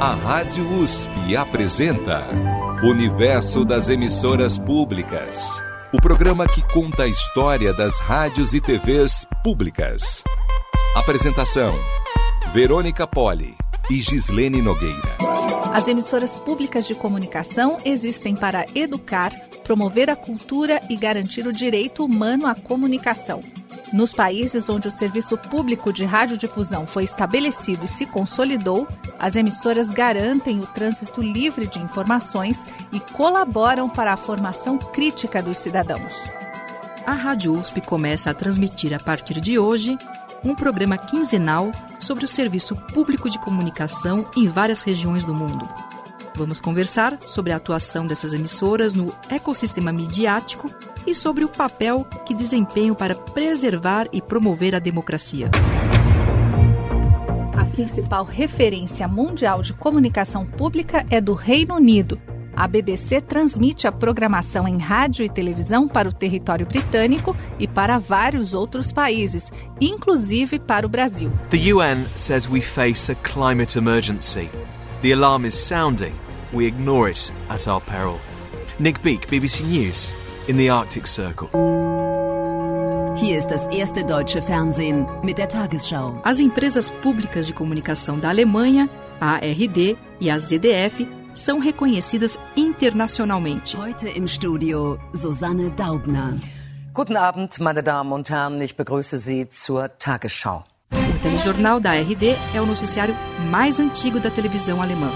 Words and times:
A 0.00 0.14
Rádio 0.14 0.80
USP 0.80 1.36
apresenta 1.36 2.24
Universo 2.84 3.64
das 3.64 3.88
Emissoras 3.88 4.56
Públicas. 4.56 5.60
O 5.92 6.00
programa 6.00 6.46
que 6.46 6.62
conta 6.72 7.02
a 7.02 7.08
história 7.08 7.72
das 7.72 7.98
rádios 7.98 8.54
e 8.54 8.60
TVs 8.60 9.26
públicas. 9.42 10.22
Apresentação: 10.94 11.74
Verônica 12.52 13.08
Poli 13.08 13.56
e 13.90 13.98
Gislene 13.98 14.62
Nogueira. 14.62 15.16
As 15.74 15.88
emissoras 15.88 16.36
públicas 16.36 16.86
de 16.86 16.94
comunicação 16.94 17.76
existem 17.84 18.36
para 18.36 18.66
educar, 18.76 19.34
promover 19.64 20.08
a 20.10 20.14
cultura 20.14 20.80
e 20.88 20.96
garantir 20.96 21.44
o 21.44 21.52
direito 21.52 22.04
humano 22.04 22.46
à 22.46 22.54
comunicação. 22.54 23.42
Nos 23.92 24.12
países 24.12 24.68
onde 24.68 24.88
o 24.88 24.90
serviço 24.90 25.36
público 25.38 25.92
de 25.92 26.04
radiodifusão 26.04 26.86
foi 26.86 27.04
estabelecido 27.04 27.84
e 27.84 27.88
se 27.88 28.04
consolidou, 28.04 28.86
as 29.18 29.34
emissoras 29.34 29.88
garantem 29.88 30.60
o 30.60 30.66
trânsito 30.66 31.22
livre 31.22 31.66
de 31.66 31.78
informações 31.78 32.58
e 32.92 33.00
colaboram 33.00 33.88
para 33.88 34.12
a 34.12 34.16
formação 34.16 34.76
crítica 34.76 35.42
dos 35.42 35.58
cidadãos. 35.58 36.12
A 37.06 37.12
Rádio 37.12 37.58
USP 37.58 37.80
começa 37.80 38.30
a 38.30 38.34
transmitir 38.34 38.92
a 38.92 39.00
partir 39.00 39.40
de 39.40 39.58
hoje 39.58 39.96
um 40.44 40.54
programa 40.54 40.98
quinzenal 40.98 41.72
sobre 41.98 42.24
o 42.24 42.28
serviço 42.28 42.76
público 42.76 43.30
de 43.30 43.38
comunicação 43.38 44.26
em 44.36 44.46
várias 44.46 44.82
regiões 44.82 45.24
do 45.24 45.34
mundo. 45.34 45.66
Vamos 46.38 46.60
conversar 46.60 47.18
sobre 47.22 47.52
a 47.52 47.56
atuação 47.56 48.06
dessas 48.06 48.32
emissoras 48.32 48.94
no 48.94 49.12
ecossistema 49.28 49.92
midiático 49.92 50.70
e 51.04 51.12
sobre 51.12 51.44
o 51.44 51.48
papel 51.48 52.06
que 52.24 52.32
desempenham 52.32 52.94
para 52.94 53.16
preservar 53.16 54.06
e 54.12 54.22
promover 54.22 54.76
a 54.76 54.78
democracia. 54.78 55.50
A 57.56 57.64
principal 57.64 58.24
referência 58.24 59.08
mundial 59.08 59.62
de 59.62 59.72
comunicação 59.72 60.46
pública 60.46 61.04
é 61.10 61.20
do 61.20 61.34
Reino 61.34 61.74
Unido. 61.74 62.20
A 62.54 62.68
BBC 62.68 63.20
transmite 63.20 63.88
a 63.88 63.92
programação 63.92 64.68
em 64.68 64.78
rádio 64.78 65.24
e 65.24 65.28
televisão 65.28 65.88
para 65.88 66.08
o 66.08 66.12
território 66.12 66.66
britânico 66.66 67.36
e 67.58 67.66
para 67.66 67.98
vários 67.98 68.54
outros 68.54 68.92
países, 68.92 69.50
inclusive 69.80 70.60
para 70.60 70.86
o 70.86 70.88
Brasil. 70.88 71.32
The 71.50 71.72
UN 71.74 72.06
says 72.14 72.48
we 72.48 72.60
face 72.60 73.10
a 73.10 73.16
climate 73.16 73.76
emergency. 73.76 74.48
The 75.02 75.12
alarm 75.12 75.44
is 75.44 75.56
sounding. 75.56 76.27
We 76.52 76.66
ignore 76.66 77.10
it 77.10 77.32
at 77.48 77.66
our 77.68 77.80
peril. 77.80 78.18
Nick 78.78 79.02
Beak, 79.02 79.26
BBC 79.28 79.64
News, 79.64 80.14
in 80.46 80.56
the 80.56 80.70
Arctic 80.70 81.06
Circle. 81.06 81.48
Hier 83.16 83.36
ist 83.36 83.48
das 83.50 83.66
erste 83.68 84.04
deutsche 84.04 84.40
Fernsehen 84.40 85.04
mit 85.24 85.38
der 85.38 85.48
Tagesschau. 85.48 86.20
As 86.24 86.38
empresas 86.38 86.90
públicas 87.02 87.48
de 87.48 87.52
comunicação 87.52 88.18
da 88.18 88.28
Alemanha, 88.28 88.88
a 89.20 89.34
ARD 89.34 89.96
e 90.20 90.30
a 90.30 90.38
ZDF, 90.38 91.04
são 91.34 91.58
reconhecidas 91.58 92.38
internacionalmente. 92.56 93.76
Heute 93.76 94.08
im 94.08 94.28
Studio 94.28 94.98
Susanne 95.12 95.70
Daubner. 95.72 96.38
Guten 96.94 97.16
Abend, 97.16 97.58
meine 97.60 97.82
Damen 97.82 98.12
und 98.12 98.30
Herren. 98.30 98.60
Ich 98.60 98.76
begrüße 98.76 99.18
Sie 99.18 99.48
zur 99.48 99.98
Tagesschau. 99.98 100.64
O 100.92 101.18
telejornal 101.20 101.78
da 101.78 101.90
ARD 101.90 102.36
é 102.54 102.60
o 102.60 102.66
noticiário 102.66 103.14
mais 103.50 103.78
antigo 103.78 104.18
da 104.18 104.30
televisão 104.30 104.80
alemã. 104.80 105.10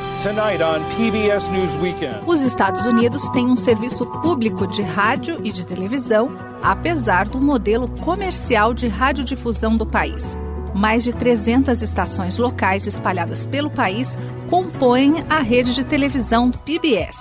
Os 2.27 2.41
Estados 2.41 2.84
Unidos 2.84 3.28
têm 3.31 3.47
um 3.47 3.56
serviço 3.56 4.05
público 4.05 4.67
de 4.67 4.83
rádio 4.83 5.41
e 5.43 5.50
de 5.50 5.67
televisão, 5.67 6.37
apesar 6.62 7.27
do 7.27 7.41
modelo 7.41 7.89
comercial 8.00 8.75
de 8.75 8.87
radiodifusão 8.87 9.77
do 9.77 9.87
país. 9.87 10.37
Mais 10.75 11.05
de 11.05 11.12
300 11.12 11.83
estações 11.83 12.39
locais 12.39 12.87
espalhadas 12.87 13.47
pelo 13.47 13.70
país 13.70 14.19
compõem 14.48 15.25
a 15.28 15.41
rede 15.41 15.75
de 15.75 15.84
televisão 15.84 16.50
PBS. 16.50 17.17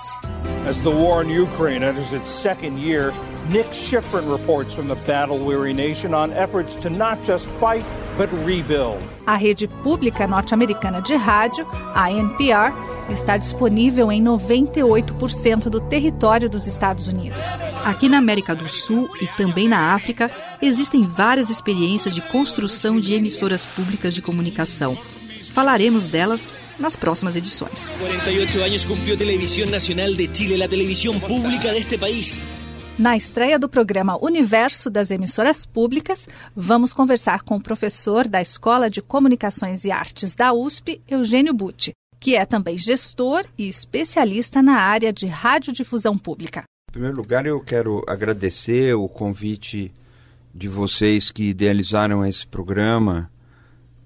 As 0.68 0.80
the 0.82 0.90
war 0.90 1.24
in 1.24 1.32
Ukraine 1.32 1.84
enters 1.84 2.14
its 2.14 2.30
second 2.30 2.78
year, 2.78 3.12
Nick 3.50 3.74
Schifrin 3.74 4.30
reports 4.32 4.76
from 4.76 4.88
the 4.88 4.96
battle-weary 5.08 5.74
nation 5.74 6.14
on 6.14 6.32
efforts 6.32 6.76
to 6.76 6.90
not 6.90 7.18
just 7.26 7.48
fight. 7.60 7.84
A 9.26 9.36
rede 9.36 9.68
pública 9.68 10.28
norte-americana 10.28 11.02
de 11.02 11.16
rádio, 11.16 11.66
a 11.94 12.12
NPR, 12.12 12.74
está 13.10 13.38
disponível 13.38 14.12
em 14.12 14.24
98% 14.24 15.70
do 15.70 15.80
território 15.80 16.50
dos 16.50 16.68
Estados 16.68 17.08
Unidos. 17.08 17.40
Aqui 17.86 18.08
na 18.08 18.18
América 18.18 18.56
do 18.56 18.70
Sul 18.70 19.10
e 19.20 19.28
também 19.28 19.68
na 19.68 19.94
África, 19.94 20.30
existem 20.62 21.04
várias 21.04 21.50
experiências 21.50 22.14
de 22.14 22.22
construção 22.22 23.00
de 23.00 23.14
emissoras 23.14 23.66
públicas 23.66 24.14
de 24.14 24.22
comunicação. 24.22 24.98
Falaremos 25.54 26.08
delas 26.08 26.54
nas 26.80 26.96
próximas 26.96 27.36
edições. 27.36 27.94
48 28.00 28.60
anos 28.64 28.86
cumpriu 28.86 29.16
a 29.16 29.18
Televisão 29.18 29.68
Nacional 29.68 30.14
de 30.14 30.30
Chile, 30.34 30.64
a 30.64 30.68
televisão 30.68 31.20
pública 31.20 31.72
deste 31.72 31.98
país. 31.98 32.40
Na 33.02 33.18
estreia 33.18 33.58
do 33.58 33.68
programa 33.68 34.24
Universo 34.24 34.88
das 34.88 35.10
Emissoras 35.10 35.66
Públicas, 35.66 36.30
vamos 36.56 36.94
conversar 36.94 37.42
com 37.42 37.56
o 37.56 37.60
professor 37.60 38.28
da 38.28 38.40
Escola 38.40 38.92
de 38.92 39.02
Comunicações 39.02 39.84
e 39.84 39.90
Artes 39.90 40.36
da 40.36 40.54
USP, 40.54 41.02
Eugênio 41.08 41.52
Butti, 41.52 41.94
que 42.20 42.36
é 42.36 42.46
também 42.46 42.78
gestor 42.78 43.44
e 43.58 43.68
especialista 43.68 44.62
na 44.62 44.76
área 44.76 45.12
de 45.12 45.26
radiodifusão 45.26 46.16
pública. 46.16 46.62
Em 46.90 46.92
primeiro 46.92 47.18
lugar, 47.18 47.44
eu 47.48 47.60
quero 47.60 48.04
agradecer 48.08 48.94
o 48.94 49.10
convite 49.10 49.92
de 50.54 50.68
vocês 50.68 51.32
que 51.32 51.50
idealizaram 51.50 52.24
esse 52.24 52.46
programa, 52.46 53.32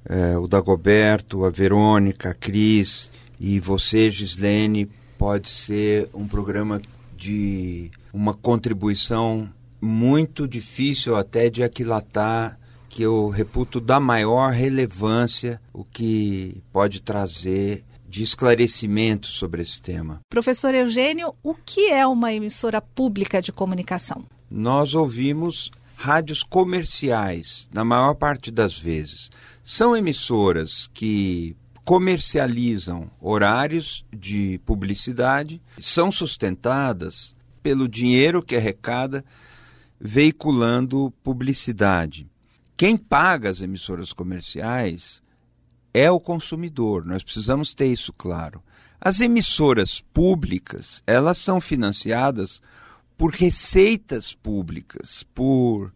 é, 0.06 0.38
o 0.38 0.47
Dagoberto, 0.47 1.44
a 1.44 1.50
Verônica, 1.50 2.29
a 2.29 2.33
Cris 2.33 3.12
e 3.38 3.59
você, 3.59 4.09
Gislene, 4.09 4.89
pode 5.17 5.50
ser 5.50 6.07
um 6.13 6.25
programa 6.25 6.81
de 7.17 7.91
uma 8.15 8.33
contribuição 8.33 9.51
muito 9.81 10.47
difícil 10.47 11.17
até 11.17 11.49
de 11.49 11.61
aquilatar, 11.61 12.57
que 12.87 13.03
eu 13.03 13.27
reputo 13.27 13.81
da 13.81 13.99
maior 13.99 14.53
relevância, 14.53 15.61
o 15.73 15.83
que 15.83 16.63
pode 16.71 17.01
trazer 17.01 17.83
de 18.07 18.23
esclarecimento 18.23 19.27
sobre 19.27 19.61
esse 19.61 19.81
tema. 19.81 20.21
Professor 20.29 20.73
Eugênio, 20.73 21.35
o 21.43 21.53
que 21.53 21.91
é 21.91 22.07
uma 22.07 22.31
emissora 22.31 22.79
pública 22.79 23.41
de 23.41 23.51
comunicação? 23.51 24.23
Nós 24.49 24.93
ouvimos 24.93 25.69
rádios 25.97 26.41
comerciais, 26.41 27.69
na 27.73 27.83
maior 27.83 28.13
parte 28.13 28.49
das 28.49 28.77
vezes. 28.77 29.29
São 29.61 29.95
emissoras 29.95 30.89
que 30.93 31.53
comercializam 31.83 33.11
horários 33.19 34.05
de 34.15 34.57
publicidade, 34.65 35.61
são 35.77 36.09
sustentadas 36.09 37.35
pelo 37.65 37.87
dinheiro 37.87 38.43
que 38.43 38.55
arrecada 38.55 39.25
veiculando 39.99 41.11
publicidade. 41.23 42.29
Quem 42.77 42.95
paga 42.95 43.49
as 43.49 43.59
emissoras 43.59 44.13
comerciais 44.13 45.23
é 45.91 46.11
o 46.11 46.19
consumidor, 46.19 47.03
nós 47.03 47.23
precisamos 47.23 47.73
ter 47.73 47.87
isso 47.87 48.13
claro. 48.13 48.61
As 49.01 49.19
emissoras 49.19 49.99
públicas, 50.13 51.01
elas 51.07 51.39
são 51.39 51.59
financiadas 51.59 52.61
por 53.17 53.31
receitas 53.31 54.35
públicas, 54.35 55.25
por 55.33 55.91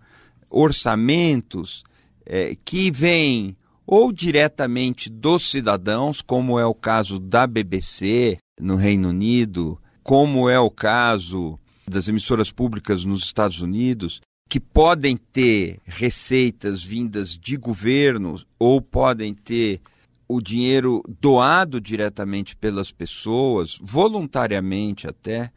orçamentos 0.49 1.83
é, 2.25 2.55
que 2.65 2.89
vêm 2.89 3.55
ou 3.85 4.11
diretamente 4.11 5.07
dos 5.07 5.51
cidadãos, 5.51 6.19
como 6.19 6.57
é 6.57 6.65
o 6.65 6.73
caso 6.73 7.19
da 7.19 7.45
BBC 7.45 8.39
no 8.59 8.75
Reino 8.75 9.09
Unido, 9.09 9.79
como 10.09 10.49
é 10.49 10.59
o 10.59 10.71
caso 10.71 11.59
das 11.87 12.07
emissoras 12.07 12.51
públicas 12.51 13.05
nos 13.05 13.25
Estados 13.25 13.61
Unidos, 13.61 14.19
que 14.49 14.59
podem 14.59 15.15
ter 15.15 15.79
receitas 15.85 16.83
vindas 16.83 17.37
de 17.37 17.55
governos 17.55 18.43
ou 18.57 18.81
podem 18.81 19.35
ter 19.35 19.79
o 20.27 20.41
dinheiro 20.41 21.03
doado 21.21 21.79
diretamente 21.79 22.55
pelas 22.55 22.91
pessoas, 22.91 23.77
voluntariamente 23.83 25.07
até, 25.07 25.51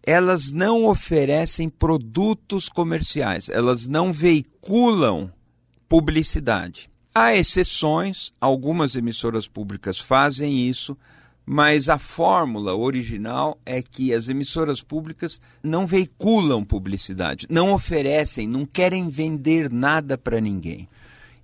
elas 0.00 0.52
não 0.52 0.86
oferecem 0.86 1.68
produtos 1.68 2.68
comerciais, 2.68 3.48
elas 3.48 3.88
não 3.88 4.12
veiculam 4.12 5.28
publicidade. 5.88 6.88
Há 7.12 7.34
exceções, 7.34 8.32
algumas 8.40 8.94
emissoras 8.94 9.48
públicas 9.48 9.98
fazem 9.98 10.68
isso, 10.68 10.96
mas 11.52 11.88
a 11.88 11.98
fórmula 11.98 12.76
original 12.76 13.58
é 13.66 13.82
que 13.82 14.14
as 14.14 14.28
emissoras 14.28 14.80
públicas 14.82 15.40
não 15.60 15.84
veiculam 15.84 16.64
publicidade, 16.64 17.44
não 17.50 17.72
oferecem, 17.72 18.46
não 18.46 18.64
querem 18.64 19.08
vender 19.08 19.68
nada 19.68 20.16
para 20.16 20.40
ninguém. 20.40 20.88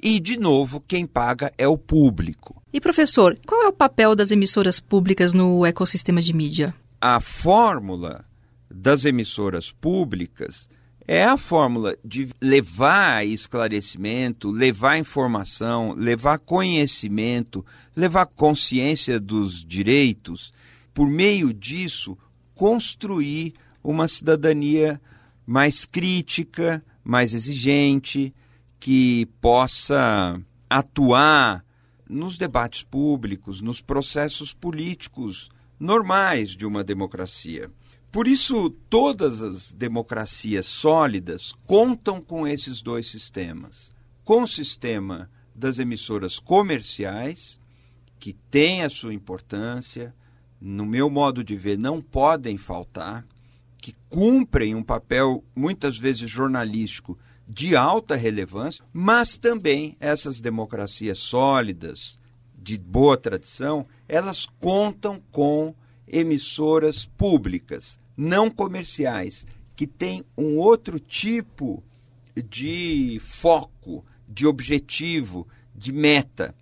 E, 0.01 0.21
de 0.21 0.39
novo, 0.39 0.81
quem 0.87 1.05
paga 1.09 1.53
é 1.59 1.67
o 1.67 1.77
público. 1.77 2.63
E, 2.73 2.81
professor, 2.81 3.37
qual 3.45 3.65
é 3.65 3.67
o 3.67 3.73
papel 3.73 4.15
das 4.15 4.31
emissoras 4.31 4.79
públicas 4.79 5.35
no 5.35 5.67
ecossistema 5.67 6.23
de 6.23 6.33
mídia? 6.33 6.73
A 7.01 7.21
fórmula 7.21 8.25
das 8.71 9.05
emissoras 9.05 9.73
públicas 9.73 10.69
é 11.09 11.25
a 11.25 11.37
fórmula 11.37 11.97
de 12.05 12.29
levar 12.41 13.25
esclarecimento, 13.25 14.51
levar 14.51 14.99
informação, 14.99 15.93
levar 15.93 16.39
conhecimento, 16.39 17.65
levar 17.95 18.27
consciência 18.27 19.21
dos 19.21 19.65
direitos, 19.65 20.53
por 20.93 21.09
meio 21.09 21.53
disso, 21.55 22.19
construir 22.55 23.55
uma 23.85 24.09
cidadania 24.09 25.01
mais 25.47 25.85
crítica, 25.85 26.85
mais 27.05 27.35
exigente, 27.35 28.35
que 28.81 29.27
possa 29.41 30.41
atuar 30.69 31.65
nos 32.09 32.37
debates 32.37 32.83
públicos, 32.83 33.61
nos 33.61 33.81
processos 33.81 34.53
políticos 34.53 35.51
normais 35.79 36.51
de 36.51 36.67
uma 36.67 36.83
democracia. 36.83 37.71
Por 38.17 38.27
isso, 38.27 38.71
todas 38.89 39.43
as 39.43 39.75
democracias 39.75 40.65
sólidas 40.65 41.53
contam 41.67 42.19
com 42.19 42.49
esses 42.49 42.81
dois 42.81 43.11
sistemas: 43.11 43.93
com 44.25 44.41
o 44.45 44.49
sistema 44.49 45.31
das 45.55 45.79
emissoras 45.79 46.39
comerciais, 46.39 47.61
que 48.19 48.33
tem 48.33 48.83
a 48.83 48.89
sua 48.89 49.13
importância, 49.13 50.15
no 50.59 50.87
meu 50.87 51.11
modo 51.11 51.45
de 51.45 51.55
ver, 51.57 51.77
não 51.77 52.01
podem 52.01 52.57
faltar, 52.57 53.23
que 53.77 53.93
cumprem 54.09 54.75
um 54.75 54.83
papel 54.83 55.45
muitas 55.55 55.99
vezes 55.99 56.31
jornalístico 56.31 57.19
de 57.47 57.77
alta 57.77 58.17
relevância, 58.17 58.83
mas 58.95 59.37
também 59.37 59.95
essas 60.01 60.41
democracias 60.41 61.19
sólidas, 61.19 62.19
de 62.57 62.79
boa 62.79 63.19
tradição, 63.19 63.87
elas 64.09 64.47
contam 64.59 65.21
com 65.31 65.75
emissoras 66.09 67.05
públicas, 67.05 68.01
não 68.17 68.51
comerciais, 68.51 69.47
que 69.75 69.87
têm 69.87 70.25
um 70.37 70.57
outro 70.57 70.99
tipo 70.99 71.83
de 72.35 73.21
foco, 73.23 74.05
de 74.29 74.47
objetivo, 74.47 75.47
de 75.75 75.93
meta, 75.93 76.55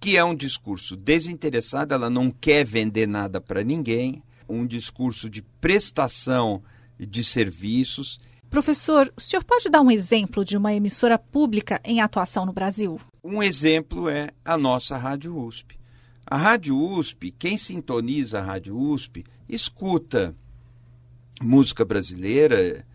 que 0.00 0.16
é 0.16 0.24
um 0.24 0.34
discurso 0.34 0.96
desinteressado, 0.96 1.94
ela 1.94 2.10
não 2.10 2.30
quer 2.30 2.64
vender 2.64 3.06
nada 3.06 3.40
para 3.40 3.64
ninguém, 3.64 4.22
um 4.48 4.66
discurso 4.66 5.28
de 5.28 5.42
prestação 5.42 6.62
de 6.98 7.24
serviços 7.24 8.18
Professor, 8.54 9.12
o 9.16 9.20
senhor 9.20 9.42
pode 9.42 9.68
dar 9.68 9.80
um 9.80 9.90
exemplo 9.90 10.44
de 10.44 10.56
uma 10.56 10.72
emissora 10.72 11.18
pública 11.18 11.80
em 11.84 12.00
atuação 12.00 12.46
no 12.46 12.52
Brasil? 12.52 13.00
Um 13.24 13.42
exemplo 13.42 14.08
é 14.08 14.30
a 14.44 14.56
nossa 14.56 14.96
Rádio 14.96 15.36
USP. 15.36 15.76
A 16.24 16.36
Rádio 16.36 16.80
USP, 16.80 17.32
quem 17.36 17.56
sintoniza 17.56 18.38
a 18.38 18.42
Rádio 18.42 18.78
USP, 18.78 19.24
escuta 19.48 20.36
música 21.42 21.84
brasileira 21.84 22.86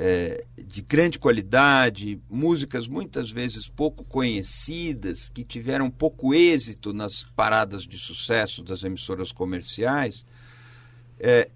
é, 0.00 0.44
de 0.56 0.80
grande 0.80 1.18
qualidade, 1.18 2.20
músicas 2.30 2.86
muitas 2.86 3.30
vezes 3.30 3.68
pouco 3.68 4.04
conhecidas, 4.04 5.28
que 5.28 5.42
tiveram 5.42 5.90
pouco 5.90 6.32
êxito 6.32 6.92
nas 6.92 7.24
paradas 7.24 7.82
de 7.82 7.98
sucesso 7.98 8.62
das 8.62 8.84
emissoras 8.84 9.32
comerciais. 9.32 10.24
É, 11.18 11.50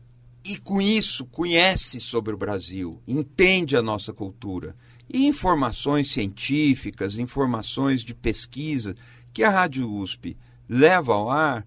e 0.45 0.59
com 0.59 0.81
isso 0.81 1.25
conhece 1.27 2.01
sobre 2.01 2.35
o 2.35 2.37
Brasil, 2.37 3.01
entende 3.07 3.77
a 3.77 3.83
nossa 3.83 4.13
cultura. 4.13 4.75
E 5.09 5.27
informações 5.27 6.11
científicas, 6.11 7.19
informações 7.19 8.03
de 8.03 8.13
pesquisa 8.13 8.97
que 9.33 9.45
a 9.45 9.51
Rádio 9.51 9.89
USP 9.89 10.37
leva 10.69 11.15
ao 11.15 11.31
ar, 11.31 11.65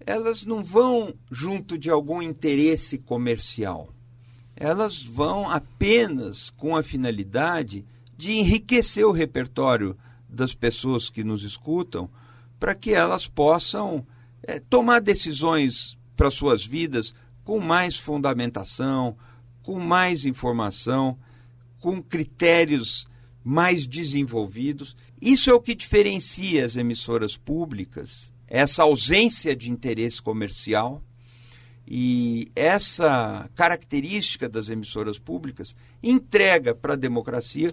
elas 0.00 0.44
não 0.44 0.64
vão 0.64 1.14
junto 1.30 1.76
de 1.76 1.90
algum 1.90 2.22
interesse 2.22 2.96
comercial. 2.96 3.93
Elas 4.56 5.02
vão 5.02 5.48
apenas 5.48 6.50
com 6.50 6.76
a 6.76 6.82
finalidade 6.82 7.84
de 8.16 8.32
enriquecer 8.32 9.04
o 9.04 9.12
repertório 9.12 9.96
das 10.28 10.54
pessoas 10.54 11.10
que 11.10 11.24
nos 11.24 11.42
escutam, 11.42 12.08
para 12.58 12.74
que 12.74 12.92
elas 12.92 13.26
possam 13.26 14.06
é, 14.42 14.58
tomar 14.60 15.00
decisões 15.00 15.98
para 16.16 16.30
suas 16.30 16.64
vidas 16.64 17.14
com 17.42 17.60
mais 17.60 17.98
fundamentação, 17.98 19.16
com 19.62 19.78
mais 19.78 20.24
informação, 20.24 21.18
com 21.80 22.02
critérios 22.02 23.08
mais 23.42 23.86
desenvolvidos. 23.86 24.96
Isso 25.20 25.50
é 25.50 25.54
o 25.54 25.60
que 25.60 25.74
diferencia 25.74 26.64
as 26.64 26.76
emissoras 26.76 27.36
públicas, 27.36 28.32
essa 28.46 28.84
ausência 28.84 29.54
de 29.54 29.70
interesse 29.70 30.22
comercial 30.22 31.02
e 31.86 32.50
essa 32.56 33.48
característica 33.54 34.48
das 34.48 34.70
emissoras 34.70 35.18
públicas 35.18 35.76
entrega 36.02 36.74
para 36.74 36.94
a 36.94 36.96
democracia 36.96 37.72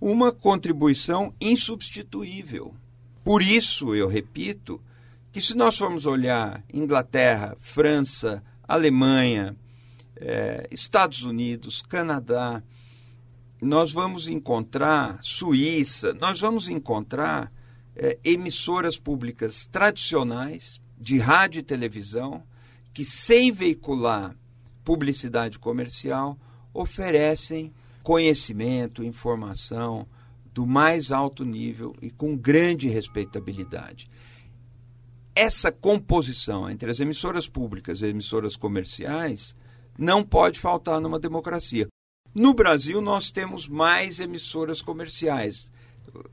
uma 0.00 0.32
contribuição 0.32 1.34
insubstituível. 1.40 2.74
Por 3.22 3.42
isso, 3.42 3.94
eu 3.94 4.08
repito, 4.08 4.80
que 5.30 5.40
se 5.40 5.56
nós 5.56 5.78
formos 5.78 6.06
olhar 6.06 6.64
Inglaterra, 6.72 7.56
França, 7.60 8.42
Alemanha, 8.66 9.56
é, 10.16 10.66
Estados 10.70 11.22
Unidos, 11.22 11.82
Canadá, 11.82 12.62
nós 13.60 13.92
vamos 13.92 14.28
encontrar 14.28 15.18
Suíça, 15.22 16.12
nós 16.14 16.40
vamos 16.40 16.68
encontrar 16.68 17.52
é, 17.94 18.18
emissoras 18.24 18.98
públicas 18.98 19.66
tradicionais 19.66 20.80
de 20.98 21.18
rádio 21.18 21.60
e 21.60 21.62
televisão 21.62 22.42
que, 22.92 23.04
sem 23.04 23.50
veicular 23.50 24.36
publicidade 24.84 25.58
comercial, 25.58 26.38
oferecem 26.74 27.72
conhecimento, 28.02 29.04
informação 29.04 30.06
do 30.52 30.66
mais 30.66 31.12
alto 31.12 31.44
nível 31.44 31.94
e 32.02 32.10
com 32.10 32.36
grande 32.36 32.88
respeitabilidade 32.88 34.10
essa 35.34 35.72
composição 35.72 36.68
entre 36.68 36.90
as 36.90 37.00
emissoras 37.00 37.48
públicas 37.48 38.02
e 38.02 38.06
emissoras 38.06 38.54
comerciais 38.54 39.56
não 39.98 40.22
pode 40.22 40.58
faltar 40.58 41.00
numa 41.00 41.18
democracia. 41.18 41.88
No 42.34 42.54
Brasil, 42.54 43.00
nós 43.00 43.30
temos 43.30 43.68
mais 43.68 44.20
emissoras 44.20 44.80
comerciais, 44.80 45.70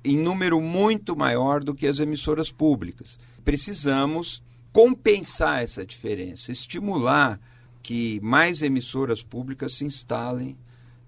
em 0.03 0.17
número 0.17 0.61
muito 0.61 1.15
maior 1.15 1.63
do 1.63 1.73
que 1.73 1.87
as 1.87 1.99
emissoras 1.99 2.51
públicas. 2.51 3.17
Precisamos 3.43 4.41
compensar 4.71 5.63
essa 5.63 5.85
diferença, 5.85 6.51
estimular 6.51 7.39
que 7.81 8.19
mais 8.21 8.61
emissoras 8.61 9.23
públicas 9.23 9.73
se 9.73 9.85
instalem 9.85 10.57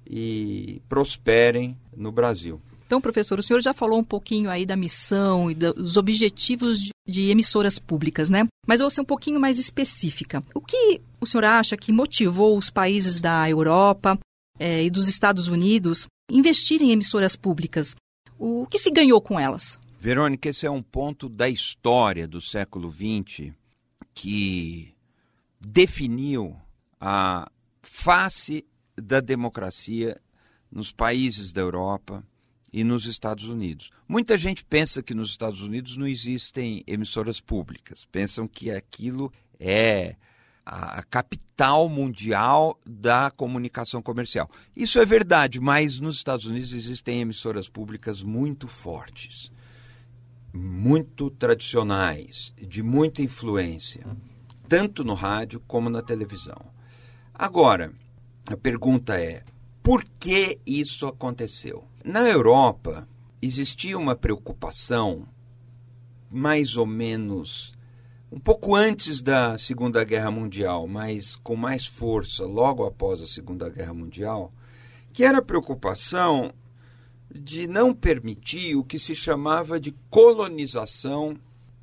e 0.05 0.81
prosperem 0.89 1.77
no 1.95 2.11
Brasil. 2.11 2.61
Então, 2.85 2.99
professor, 2.99 3.39
o 3.39 3.43
senhor 3.43 3.61
já 3.61 3.73
falou 3.73 3.99
um 3.99 4.03
pouquinho 4.03 4.49
aí 4.49 4.65
da 4.65 4.75
missão 4.75 5.49
e 5.49 5.55
dos 5.55 5.95
objetivos 5.95 6.89
de, 7.07 7.29
emissoras 7.29 7.79
públicas, 7.79 8.29
né? 8.29 8.45
Mas 8.67 8.81
eu 8.81 8.83
vou 8.83 8.91
ser 8.91 8.99
um 8.99 9.05
pouquinho 9.05 9.39
mais 9.39 9.57
específica. 9.57 10.43
O 10.53 10.59
que 10.59 11.00
o 11.21 11.25
senhor 11.25 11.45
acha 11.45 11.77
que 11.77 11.93
motivou 11.93 12.57
os 12.57 12.69
países 12.69 13.21
da 13.21 13.50
Europa 13.50 14.19
é, 14.59 14.83
e 14.83 14.89
dos 14.89 15.07
Estados 15.07 15.47
Unidos 15.47 16.05
investirem 16.29 16.89
em 16.89 16.91
emissoras 16.91 17.33
públicas? 17.33 17.95
O 18.38 18.67
que 18.69 18.77
se 18.77 18.91
ganhou 18.91 19.21
com 19.21 19.39
elas? 19.39 19.79
Verônica, 20.03 20.50
esse 20.50 20.65
é 20.65 20.72
um 20.72 20.81
ponto 20.81 21.29
da 21.29 21.48
história 21.48 22.27
do 22.27 22.41
século 22.41 22.91
XX 22.91 23.53
que 24.15 24.96
definiu 25.60 26.60
a 27.00 27.48
face 27.84 28.65
da 29.00 29.20
democracia 29.20 30.20
nos 30.72 30.91
países 30.91 31.53
da 31.53 31.62
Europa 31.62 32.24
e 32.74 32.84
nos 32.84 33.05
Estados 33.05 33.48
Unidos. 33.48 33.91
Muita 34.08 34.39
gente 34.39 34.65
pensa 34.65 35.03
que 35.03 35.13
nos 35.13 35.29
Estados 35.29 35.62
Unidos 35.62 35.96
não 35.96 36.08
existem 36.08 36.84
emissoras 36.88 37.39
públicas, 37.39 38.03
pensam 38.03 38.48
que 38.48 38.72
aquilo 38.72 39.31
é 39.60 40.15
a 40.65 41.03
capital 41.03 41.88
mundial 41.88 42.75
da 42.84 43.29
comunicação 43.29 44.01
comercial. 44.01 44.50
Isso 44.75 45.00
é 45.00 45.05
verdade, 45.05 45.60
mas 45.60 46.00
nos 46.00 46.15
Estados 46.15 46.48
Unidos 46.48 46.74
existem 46.74 47.22
emissoras 47.22 47.70
públicas 47.70 48.24
muito 48.24 48.67
fortes, 48.67 49.51
muito 50.53 51.29
tradicionais, 51.29 52.53
de 52.58 52.84
muita 52.84 53.22
influência, 53.22 54.05
tanto 54.67 55.03
no 55.03 55.13
rádio 55.13 55.60
como 55.67 55.89
na 55.89 56.01
televisão. 56.01 56.60
Agora, 57.34 57.93
a 58.46 58.58
pergunta 58.58 59.20
é: 59.20 59.43
por 59.81 60.03
que 60.20 60.60
isso 60.65 61.08
aconteceu? 61.08 61.86
Na 62.03 62.27
Europa, 62.27 63.08
existia 63.41 63.98
uma 63.98 64.15
preocupação, 64.15 65.27
mais 66.29 66.77
ou 66.77 66.86
menos, 66.86 67.74
um 68.31 68.39
pouco 68.39 68.75
antes 68.75 69.22
da 69.22 69.58
Segunda 69.58 70.03
Guerra 70.03 70.31
Mundial, 70.31 70.88
mas 70.88 71.36
com 71.36 71.55
mais 71.55 71.86
força 71.86 72.46
logo 72.46 72.86
após 72.86 73.22
a 73.22 73.27
Segunda 73.27 73.70
Guerra 73.70 73.93
Mundial, 73.93 74.53
que 75.12 75.24
era 75.24 75.39
a 75.39 75.43
preocupação 75.43 76.53
de 77.33 77.67
não 77.67 77.93
permitir 77.93 78.75
o 78.75 78.83
que 78.83 79.00
se 79.00 79.15
chamava 79.15 79.79
de 79.79 79.95
colonização 80.09 81.38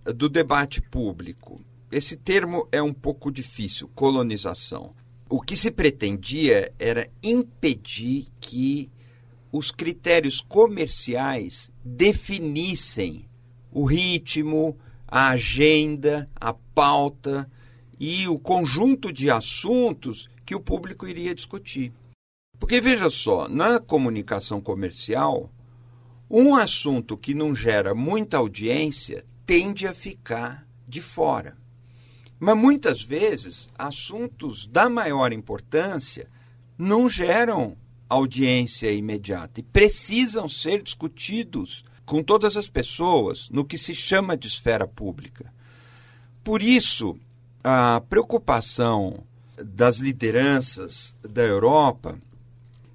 do 0.05 0.29
debate 0.29 0.81
público. 0.81 1.57
Esse 1.91 2.17
termo 2.17 2.69
é 2.71 2.83
um 2.83 2.93
pouco 2.93 3.31
difícil, 3.31 3.91
colonização. 3.95 4.95
O 5.29 5.41
que 5.41 5.57
se 5.57 5.71
pretendia 5.71 6.73
era 6.79 7.09
impedir 7.23 8.29
que 8.41 8.91
os 9.51 9.71
critérios 9.71 10.41
comerciais 10.41 11.73
definissem 11.85 13.27
o 13.73 13.85
ritmo, 13.85 14.77
a 15.07 15.31
agenda, 15.31 16.29
a 16.37 16.53
pauta 16.53 17.51
e 17.99 18.29
o 18.29 18.39
conjunto 18.39 19.13
de 19.13 19.31
assuntos 19.31 20.29
que 20.45 20.55
o 20.55 20.61
público 20.61 21.07
iria 21.07 21.35
discutir. 21.35 21.93
Porque 22.59 22.81
veja 22.81 23.09
só, 23.09 23.49
na 23.49 23.79
comunicação 23.79 24.61
comercial, 24.61 25.51
um 26.31 26.55
assunto 26.55 27.17
que 27.17 27.35
não 27.35 27.55
gera 27.55 27.95
muita 27.95 28.37
audiência 28.37 29.25
tende 29.47 29.87
a 29.87 29.95
ficar 29.95 30.67
de 30.87 31.01
fora. 31.01 31.57
Mas 32.39 32.57
muitas 32.57 33.03
vezes, 33.03 33.69
assuntos 33.79 34.67
da 34.67 34.89
maior 34.89 35.33
importância 35.33 36.29
não 36.77 37.09
geram 37.09 37.77
audiência 38.09 38.93
imediata 38.93 39.61
e 39.61 39.63
precisam 39.63 40.49
ser 40.49 40.83
discutidos 40.83 41.85
com 42.07 42.23
todas 42.23 42.57
as 42.57 42.69
pessoas 42.69 43.49
no 43.51 43.65
que 43.65 43.77
se 43.77 43.95
chama 43.95 44.37
de 44.37 44.49
esfera 44.49 44.87
pública. 44.87 45.53
Por 46.43 46.63
isso, 46.63 47.19
a 47.63 48.01
preocupação 48.09 49.25
das 49.57 49.99
lideranças 49.99 51.15
da 51.23 51.43
Europa, 51.43 52.19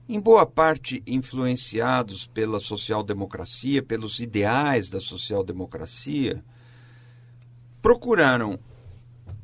em 0.07 0.19
boa 0.19 0.45
parte 0.45 1.01
influenciados 1.07 2.27
pela 2.27 2.59
social-democracia, 2.59 3.81
pelos 3.81 4.19
ideais 4.19 4.89
da 4.89 4.99
social-democracia, 4.99 6.43
procuraram 7.81 8.59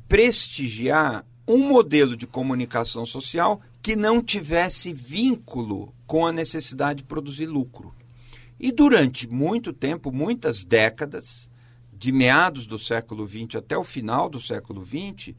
prestigiar 0.08 1.24
um 1.46 1.58
modelo 1.58 2.16
de 2.16 2.26
comunicação 2.26 3.04
social 3.04 3.60
que 3.82 3.96
não 3.96 4.22
tivesse 4.22 4.92
vínculo 4.92 5.94
com 6.06 6.26
a 6.26 6.32
necessidade 6.32 6.98
de 6.98 7.08
produzir 7.08 7.46
lucro. 7.46 7.94
E 8.58 8.70
durante 8.70 9.28
muito 9.28 9.72
tempo, 9.72 10.12
muitas 10.12 10.64
décadas, 10.64 11.50
de 11.92 12.12
meados 12.12 12.66
do 12.66 12.78
século 12.78 13.26
XX 13.26 13.56
até 13.56 13.76
o 13.76 13.84
final 13.84 14.28
do 14.28 14.40
século 14.40 14.84
XX, 14.84 15.34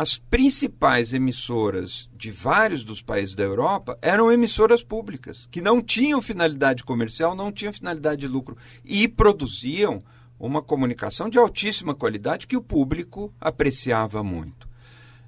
as 0.00 0.16
principais 0.16 1.12
emissoras 1.12 2.08
de 2.16 2.30
vários 2.30 2.84
dos 2.84 3.02
países 3.02 3.34
da 3.34 3.42
Europa 3.42 3.98
eram 4.00 4.32
emissoras 4.32 4.82
públicas, 4.82 5.46
que 5.50 5.60
não 5.60 5.82
tinham 5.82 6.22
finalidade 6.22 6.82
comercial, 6.82 7.34
não 7.34 7.52
tinham 7.52 7.70
finalidade 7.70 8.22
de 8.22 8.26
lucro 8.26 8.56
e 8.82 9.06
produziam 9.06 10.02
uma 10.38 10.62
comunicação 10.62 11.28
de 11.28 11.36
altíssima 11.36 11.94
qualidade 11.94 12.46
que 12.46 12.56
o 12.56 12.62
público 12.62 13.30
apreciava 13.38 14.24
muito. 14.24 14.66